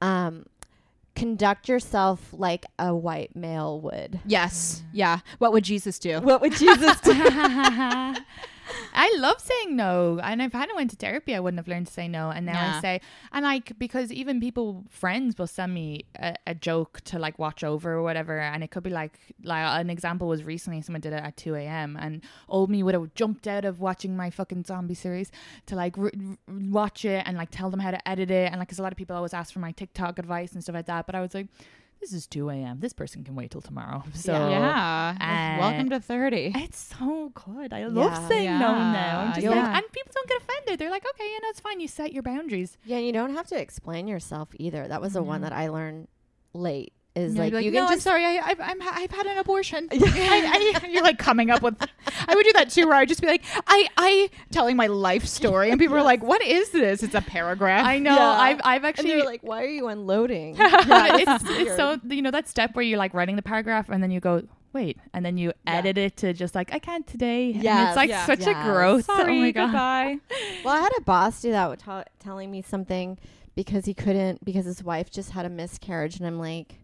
[0.03, 0.45] um,
[1.19, 4.21] conduct yourself like a white male would.
[4.25, 4.83] Yes.
[4.93, 5.21] Yeah.
[5.39, 6.21] What would Jesus do?
[6.21, 7.13] What would Jesus do?
[8.95, 11.87] I love saying no, and if I hadn't went to therapy, I wouldn't have learned
[11.89, 12.31] to say no.
[12.31, 12.77] And now Yeah.
[12.77, 13.01] I say,
[13.33, 17.63] and like because even people, friends, will send me a, a joke to like watch
[17.63, 21.13] over or whatever, and it could be like like an example was recently someone did
[21.13, 21.97] it at two a.m.
[22.01, 25.31] and old me would have jumped out of watching my fucking zombie series
[25.67, 28.59] to like r- r- watch it and like tell them how to edit it, and
[28.59, 30.87] like because a lot of people always ask for my TikTok advice and stuff like
[30.87, 31.49] that, but I was like.
[32.01, 32.79] This is 2 a.m.
[32.81, 34.03] This person can wait till tomorrow.
[34.15, 35.15] So yeah.
[35.21, 36.53] uh, Welcome to 30.
[36.55, 37.73] it's so good.
[37.73, 38.29] I love Yeah.
[38.29, 38.93] saying no Yeah.
[38.93, 39.21] now.
[39.21, 39.51] I'm just Yeah.
[39.51, 40.79] like, and people don't get offended.
[40.79, 41.81] They're like, okay, you know, it's fine.
[41.81, 42.77] You set your boundaries.
[42.85, 44.87] yeah, you don't have to explain yourself either.
[44.89, 46.09] That was the one that I learned
[46.55, 46.93] late.
[47.19, 48.25] Is Yeah, like, you'd no, can I'm just sorry.
[48.25, 49.89] I, I've, I'm, I've had an abortion.
[49.93, 51.77] I, I, you're like coming up with.
[52.27, 55.25] I would do that too, where I'd just be like, I, I telling my life
[55.27, 57.85] story, and people are like, "What is this?" It's a paragraph.
[57.85, 58.15] I know.
[58.15, 58.29] Yeah.
[58.29, 59.11] I've, I've and actually.
[59.11, 60.57] you're like, why are you unloading?
[60.59, 64.11] it's, it's so you know that step where you're like writing the paragraph and then
[64.11, 64.43] you go
[64.73, 67.51] wait and then you edit it to just like I can't today.
[67.51, 68.27] yeah it's like yeah.
[68.27, 68.49] such yes.
[68.49, 69.07] a growth.
[69.09, 69.39] Oh sorry.
[69.39, 69.67] oh my god.
[69.67, 70.19] goodbye.
[70.65, 73.19] Well, I had a boss do that with t- telling me something
[73.55, 76.81] because he couldn't because his wife just had a miscarriage, and I'm like,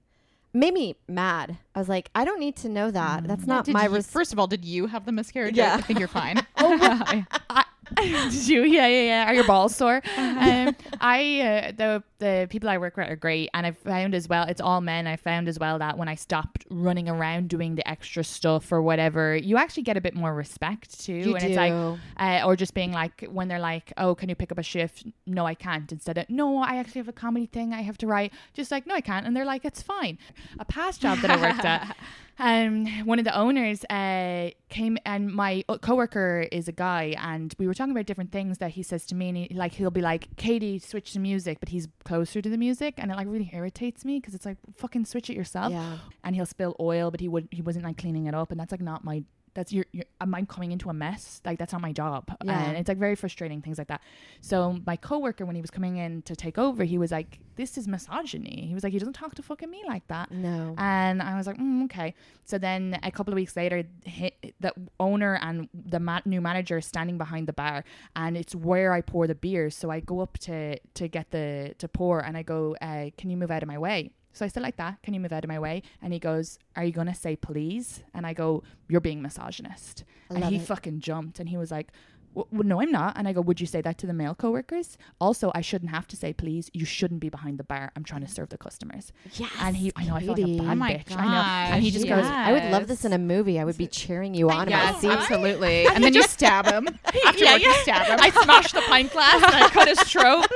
[0.55, 1.59] made me mad.
[1.75, 3.27] I was like, I don't need to know that.
[3.27, 3.49] That's mm.
[3.49, 5.57] not Did my you- res- First of all, did you have the miscarriage?
[5.57, 5.75] Yeah.
[5.75, 6.47] I think you're fine.
[6.57, 7.25] Oh,
[7.97, 8.64] Did you?
[8.64, 9.30] Yeah, yeah, yeah.
[9.30, 10.03] Are your balls sore?
[10.16, 14.28] um, I uh, the the people I work with are great, and I found as
[14.28, 15.07] well it's all men.
[15.07, 18.80] I found as well that when I stopped running around doing the extra stuff or
[18.82, 21.12] whatever, you actually get a bit more respect too.
[21.14, 21.99] You and it's like, do.
[22.18, 25.07] uh, or just being like when they're like, "Oh, can you pick up a shift?"
[25.26, 25.91] No, I can't.
[25.93, 28.87] Instead of, "No, I actually have a comedy thing I have to write." Just like,
[28.87, 30.18] "No, I can't," and they're like, "It's fine."
[30.59, 31.97] A past job that I worked at.
[32.39, 37.55] um, one of the owners uh, came and my o- coworker is a guy and
[37.59, 39.91] we were talking about different things that he says to me and he, like he'll
[39.91, 43.28] be like Katie switch the music but he's closer to the music and it like
[43.28, 45.99] really irritates me because it's like fucking switch it yourself Yeah.
[46.24, 48.72] and he'll spill oil but he would he wasn't like cleaning it up and that's
[48.72, 49.22] like not my
[49.55, 52.61] that's your, your am coming into a mess like that's not my job Yeah.
[52.69, 54.01] and it's like very frustrating things like that
[54.41, 57.79] so my coworker when he was coming in to take over he was like this
[57.79, 60.75] is misogyny he was like he doesn't talk to fucking me like that No.
[60.79, 62.15] and I was like, mm, okay.
[62.45, 66.77] So then a couple of weeks later, hit, the owner and the ma- new manager
[66.79, 67.85] are standing behind the bar,
[68.17, 69.75] and it's where I pour the beers.
[69.77, 73.31] So I go up to to get the to pour, and I go, uh, "Can
[73.31, 75.45] you move out of my way?" So I said like that, "Can you move out
[75.45, 79.01] of my way?" And he goes, "Are you gonna say please?" And I go, "You're
[79.01, 80.62] being misogynist." I and he it.
[80.62, 81.91] fucking jumped, and he was like.
[82.35, 83.16] "W- w- no, I'm not.
[83.16, 84.97] And I go, would you say that to the male coworkers?
[85.20, 86.70] Also, I shouldn't have to say please.
[86.72, 87.93] You shouldn't be behind the bar.
[87.97, 89.12] I'm trying to serve the customers.
[89.35, 89.51] Yes.
[89.61, 90.59] And he, I know, I felt like a Katie.
[90.59, 91.16] bad Oh my bitch.
[91.16, 91.74] I know.
[91.74, 93.59] And he just gosh, goes, I would love this in a movie.
[93.59, 95.11] I would be cheering you on Yes, seat.
[95.11, 95.87] absolutely.
[95.95, 96.89] And then you stab him.
[97.26, 97.82] After yeah, work, you yeah.
[97.82, 98.18] stab him.
[98.20, 100.47] I smashed the pint glass and I cut his throat.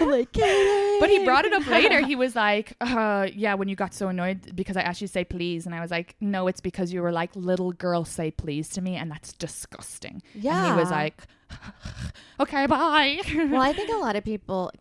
[0.00, 1.00] like, Katie.
[1.00, 2.04] But he brought it up later.
[2.04, 5.12] He was like, uh, yeah, when you got so annoyed because I asked you to
[5.12, 5.66] say please.
[5.66, 8.80] And I was like, no, it's because you were like, little girl, say please to
[8.80, 8.96] me.
[8.96, 10.22] And that's disgusting.
[10.34, 10.99] And he was Yeah.
[11.04, 11.22] Like,
[12.40, 13.20] okay, bye.
[13.50, 14.72] well, I think a lot of people,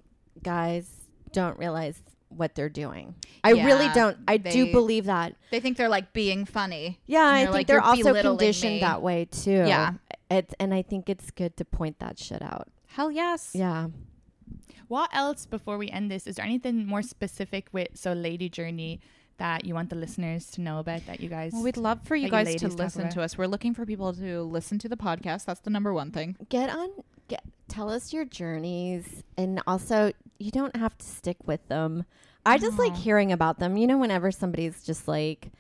[0.42, 0.90] guys,
[1.32, 3.16] don't realize what they're doing.
[3.44, 4.18] I really don't.
[4.28, 5.36] I do believe that.
[5.52, 7.00] They think they're like being funny.
[7.06, 9.52] Yeah, I think like, they're also conditioned me." that way too.
[9.52, 9.94] Yeah.
[10.30, 12.68] It's and I think it's good to point that shit out.
[12.88, 13.52] Hell yes.
[13.54, 13.88] Yeah.
[14.88, 16.28] what else before we end this?
[16.28, 19.00] Is there anything more specific with so Lady Journey
[19.40, 21.52] that you want the listeners to know about that you guys?
[21.52, 23.38] Well, we'd love for you that you guys to listen to us.
[23.38, 25.46] We're looking for people to listen to the podcast.
[25.46, 26.38] That's the number one thing.
[26.50, 26.90] Get on
[27.28, 32.06] get tell us your journeys and also you don't have to stick with them.
[32.46, 33.78] I just like hearing about them.
[33.78, 35.52] You know whenever somebody's just like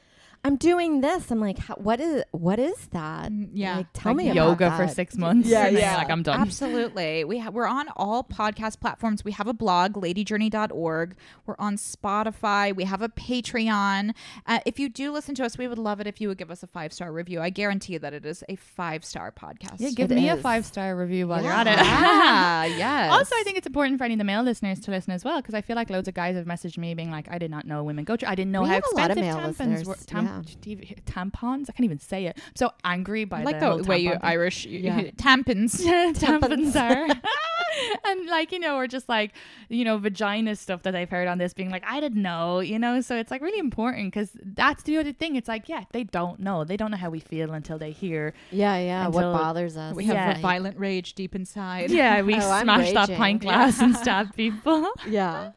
[0.43, 1.31] I'm doing this.
[1.31, 3.29] I'm like, how, what is what is that?
[3.31, 3.77] Mm, yeah.
[3.77, 5.49] like, tell Like me yoga about for six months.
[5.49, 5.97] Yeah, and then yeah.
[5.97, 6.39] Like I'm done.
[6.39, 7.23] Absolutely.
[7.25, 9.25] We ha- we're on all podcast platforms.
[9.25, 11.15] We have a blog, ladyjourney.org.
[11.45, 12.75] We're on Spotify.
[12.75, 14.13] We have a Patreon.
[14.45, 16.51] Uh, if you do listen to us, we would love it if you would give
[16.51, 17.41] us a five star review.
[17.41, 19.75] I guarantee you that it is a five star podcast.
[19.79, 21.75] Yeah, give It me a five star review while you're at it.
[21.77, 23.11] Yeah, yes.
[23.11, 25.41] Also, I think it's important for any of the male listeners to listen as well
[25.41, 27.65] because I feel like loads of guys have messaged me being like, "I did not
[27.65, 28.29] know women go through.
[28.29, 29.93] I didn't know We how have a lot of expensive male tampons were.
[29.93, 31.69] listeners, Tam- tampons.
[31.69, 32.37] I can't even say it.
[32.37, 34.19] I'm so angry by I like the, the, way you tampon thing.
[34.21, 35.01] Irish Yeah.
[35.17, 35.81] tampons.
[36.13, 37.07] tampons are.
[38.05, 39.33] and like you know, or just like
[39.69, 42.79] you know, vagina stuff that I've heard on this, being like, I didn't know, you
[42.79, 43.01] know.
[43.01, 45.35] So it's like really important because that's the other thing.
[45.35, 46.63] It's like, yeah, they don't know.
[46.63, 48.33] They don't know how we feel until they hear.
[48.51, 49.07] Yeah, yeah.
[49.07, 49.95] What bothers us?
[49.95, 50.37] We have Yeah.
[50.37, 51.91] a violent rage deep inside.
[51.91, 53.15] Yeah, we Oh, I'm smash that raging.
[53.17, 53.49] pint Yeah.
[53.51, 54.89] glass and stab people.
[55.07, 55.51] Yeah.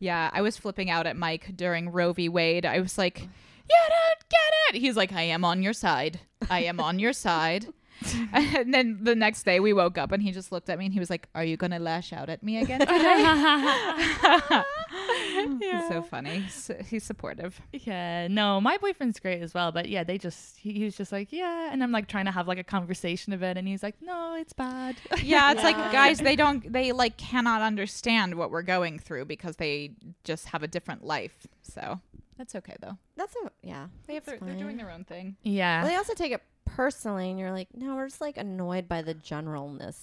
[0.00, 2.28] Yeah, I was flipping out at Mike during Roe v.
[2.28, 2.64] Wade.
[2.66, 3.28] I was like, oh.
[3.68, 6.20] "You don't get it." He's like, "I am on your side.
[6.50, 7.66] I am on your side."
[8.32, 10.94] and then the next day we woke up and he just looked at me and
[10.94, 12.92] he was like, "Are you gonna lash out at me again today?"
[15.60, 16.40] He's so funny.
[16.40, 17.60] He's, he's supportive.
[17.72, 21.12] Yeah, no, my boyfriend's great as well, but yeah, they just he, he was just
[21.12, 23.82] like, yeah, and I'm like trying to have like a conversation of it, and he's
[23.82, 24.96] like, no, it's bad.
[25.22, 29.56] Yeah, it's like guys, they don't, they like cannot understand what we're going through because
[29.56, 29.92] they
[30.24, 31.46] just have a different life.
[31.62, 32.00] So
[32.38, 32.98] that's okay though.
[33.16, 33.86] That's a yeah.
[34.06, 35.36] They have their, they're doing their own thing.
[35.42, 36.42] yeah, Well, they also take it
[36.76, 39.98] personally, and you're like, no, we're just like annoyed by the generalness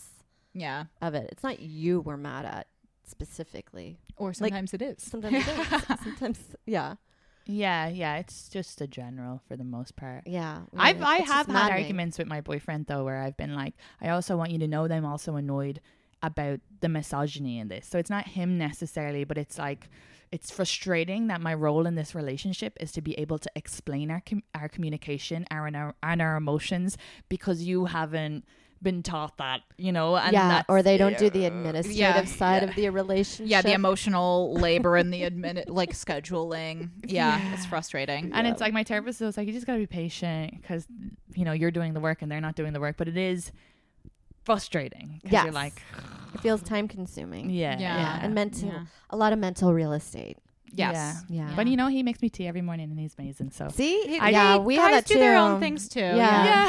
[0.54, 1.30] Yeah, of it.
[1.32, 2.68] It's not you we're mad at
[3.06, 3.98] specifically.
[4.18, 5.02] or sometimes it is.
[5.02, 5.84] Sometimes it is.
[6.04, 6.96] Sometimes, yeah,
[7.46, 8.18] yeah, yeah.
[8.18, 10.24] It's just a general for the most part.
[10.28, 10.62] yeah.
[10.78, 11.84] I've I have had maddening.
[11.84, 14.88] arguments with my boyfriend though, where I've been like, I also want you to know
[14.88, 15.82] that I'm also annoyed
[16.22, 17.88] about the misogyny in this.
[17.88, 19.90] So it's not him necessarily, but it's like
[20.32, 24.22] it's frustrating that my role in this relationship is to be able to explain our
[24.28, 26.98] com- our communication, our and our and our emotions
[27.30, 28.46] because you haven't
[28.82, 32.24] been taught that, you know, and yeah, that's, or they don't do the administrative Yeah,
[32.24, 32.70] side yeah.
[32.70, 33.52] of the relationship.
[33.52, 36.90] Yeah, the emotional labor and the admin like scheduling.
[37.06, 38.32] Yeah, it's frustrating.
[38.34, 40.88] And it's like my therapist was like, you just gotta be patient because
[41.36, 43.52] you know you're doing the work and they're not doing the work, but it is
[44.50, 45.20] frustrating.
[45.24, 45.44] 'cause Yeah.
[45.44, 45.80] you're like,
[46.34, 47.52] it feels time consuming.
[47.52, 47.98] yeah, Yeah.
[47.98, 48.86] Yeah, and mental, Yeah.
[49.12, 50.38] a lot of mental real estate.
[50.74, 51.24] Yes.
[51.30, 51.48] Yeah.
[51.50, 51.54] yeah.
[51.56, 53.52] But you know, he makes me tea every morning and he's amazing.
[53.52, 55.20] So See, I- yeah, we guys have that do too.
[55.20, 56.00] their own things too.
[56.00, 56.14] Yeah.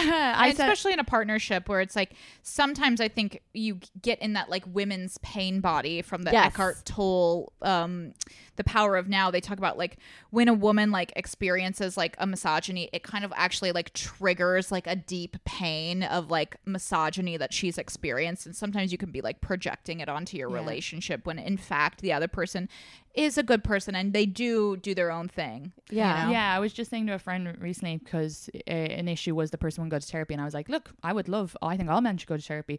[0.04, 2.12] yeah, I said, especially in a partnership where it's like
[2.42, 6.46] sometimes I think you get in that like women's pain body from the Yes.
[6.48, 8.12] Eckhart Tolle, um,
[8.56, 9.30] the power of now.
[9.30, 9.96] They talk about like
[10.30, 14.86] when a woman like experiences like a misogyny, it kind of actually like triggers like
[14.86, 19.40] a deep pain of like misogyny that she's experienced, and sometimes you can be like
[19.40, 22.68] projecting it onto your relationship when in fact the other person
[23.14, 25.72] is a good person and they do do their own thing.
[25.90, 26.24] you Yeah.
[26.26, 26.30] know?
[26.32, 29.58] Yeah, I was just saying to a friend recently because uh, an issue was the
[29.58, 31.56] person would go to therapy, and I was like, "Look, I would love.
[31.62, 32.78] I think all men should go to therapy,"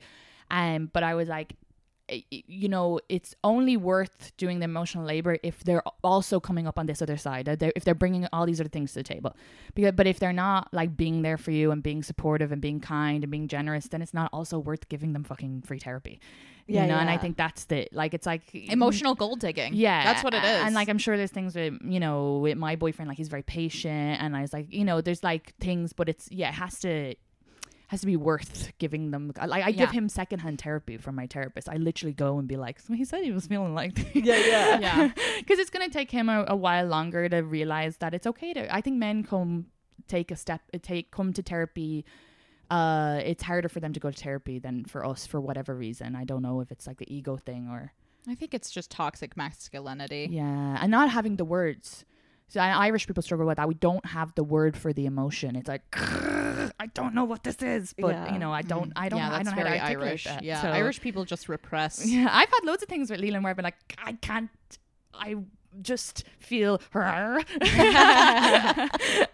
[0.49, 1.56] um, but I was like,
[2.11, 6.77] Eh, you know, it's only worth doing the emotional labor if they're also coming up
[6.77, 7.45] on this other side.
[7.45, 9.35] that they're- If they're bringing all these other things to the table,
[9.75, 12.79] because but if they're not like being there for you and being supportive and being
[12.81, 16.19] kind and being generous, then it's not also worth giving them fucking free therapy.
[16.67, 19.73] Yeah, you know, and I think that's the like it's like Emotional gold digging.
[19.73, 20.61] yeah, That's what it is.
[20.65, 23.43] And like I'm sure there's things with you know with my boyfriend, like he's very
[23.43, 26.79] patient, and I was like, you know, there's like things, but it's yeah, it has
[26.81, 27.15] to
[27.91, 29.34] has to be worth giving them.
[29.45, 31.68] Like I give him secondhand therapy from my therapist.
[31.68, 34.80] I literally go and be like, so he said he was feeling like Yeah, yeah.
[34.88, 35.11] Yeah.
[35.39, 38.73] because it's gonna take him a, a while longer to realize that it's okay to.
[38.73, 39.65] I think men come
[40.07, 42.05] take a step, take come to therapy.
[42.69, 46.15] Uh, it's harder for them to go to therapy than for us for whatever reason.
[46.15, 47.91] I don't know if it's like the ego thing or
[48.26, 50.30] I think it's just toxic masculinity.
[50.31, 52.05] yeah, and not having the words.
[52.52, 53.68] So Irish people struggle with that.
[53.69, 55.56] We don't have the word for the emotion.
[55.56, 58.34] It's like I don't know what this is, but Yeah.
[58.34, 60.23] you know, I don't, I don't, yeah, I don't know how to articulate Irish.
[60.26, 60.44] that.
[60.44, 62.06] Yeah, So- Irish people just repress.
[62.11, 64.49] Yeah, I've had loads of things with Leland where I've been like, I can't,
[65.14, 65.38] I
[65.82, 67.40] just feel, and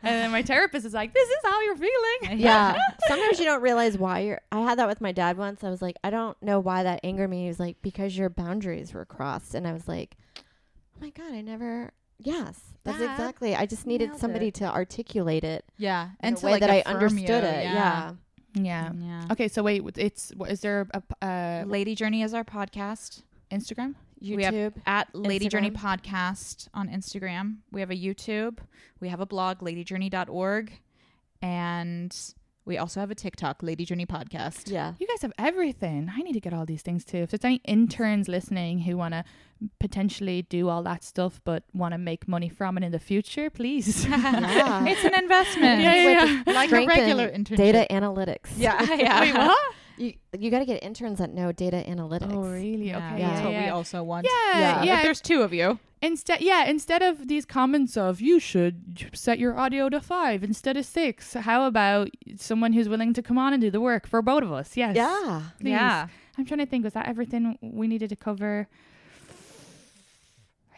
[0.04, 2.40] then my therapist is like, this is how you're feeling.
[2.40, 2.78] yeah.
[3.08, 4.42] Sometimes you don't realize why you're.
[4.52, 5.64] I had that with my dad once.
[5.64, 7.42] I was like, I don't know why that angered me.
[7.44, 11.34] He was like, because your boundaries were crossed, and I was like, oh my god,
[11.34, 11.92] I never.
[12.20, 13.56] Yes, that's Dad, exactly.
[13.56, 14.56] I just needed nailed somebody it.
[14.56, 17.50] to articulate it Yeah, in and a to way like that I understood you.
[17.50, 17.64] it.
[17.64, 18.14] Yeah.
[18.54, 18.92] Yeah.
[19.00, 19.26] yeah.
[19.32, 23.22] Okay, so wait, it's what is there a uh, Lady Journey is our podcast.
[23.52, 23.96] Instagram?
[24.20, 24.74] We have YouTube.
[24.88, 27.58] at Lady Journey Podcast on Instagram.
[27.72, 28.58] We have a YouTube.
[29.00, 30.72] We have a blog, ladyjourney.org.
[31.42, 32.16] And
[32.68, 34.70] we also have a TikTok, Lady Journey Podcast.
[34.70, 34.94] Yeah.
[35.00, 36.12] You guys have everything.
[36.14, 37.20] I need to get all these things too.
[37.20, 39.24] If there's any interns listening who want to
[39.80, 43.50] potentially do all that stuff but want to make money from it in the future,
[43.50, 44.06] please.
[44.58, 44.86] Yeah.
[44.86, 45.82] It's an investment.
[45.82, 46.54] Yeah, yeah, yeah.
[46.54, 47.58] Like a regular internship.
[47.58, 48.50] Data analytics.
[48.58, 49.22] Yeah, yeah.
[49.22, 49.74] Wait, what?
[49.98, 52.32] You you got to get interns that know data analytics.
[52.34, 52.90] Oh, really?
[52.90, 53.20] Yeah, Okay.
[53.22, 53.30] yeah.
[53.32, 54.26] That's what we also want.
[54.28, 54.84] Yeah, Yeah.
[54.84, 54.98] yeah.
[54.98, 55.80] If there's two of you.
[56.00, 60.78] Instead, yeah, instead of these comments of you should set your audio to five instead
[60.78, 64.22] of six, how about someone who's willing to come on and do the work for
[64.22, 64.78] both of us?
[64.78, 64.96] Yes.
[64.96, 65.42] Yeah.
[65.60, 65.70] Please.
[65.72, 66.08] Yeah.
[66.38, 66.84] I'm trying to think.
[66.84, 68.68] Was that everything we needed to cover?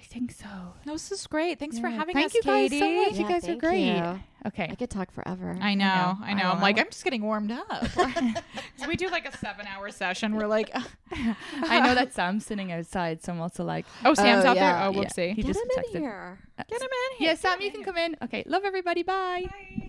[0.09, 0.47] I think so.
[0.87, 1.59] No, this is great.
[1.59, 1.97] Thanks for Yeah.
[1.97, 2.79] having Thank us, you guys Katie.
[2.79, 3.13] so much.
[3.13, 3.95] you Yeah, guys are great.
[3.95, 4.19] you.
[4.47, 4.67] Okay.
[4.71, 5.55] I could talk forever.
[5.61, 6.17] I know, know.
[6.23, 6.45] I know.
[6.45, 7.85] I I'm like, I'm just getting warmed up.
[8.77, 10.35] So we do like a seven hour session.
[10.35, 10.73] We're like,
[11.11, 14.71] I know that Sam's sitting outside, so I'm also like, oh, Sam's Oh, out yeah.
[14.79, 14.87] there.
[14.87, 14.97] Oh, Yeah.
[15.09, 15.29] whoopsie.
[15.35, 15.99] He Get just him in texted.
[15.99, 16.39] here.
[16.69, 17.17] Get him in.
[17.17, 17.27] Here.
[17.29, 18.15] Yeah, Sam, you can come in.
[18.23, 19.03] Okay, love everybody.
[19.03, 19.88] Bye.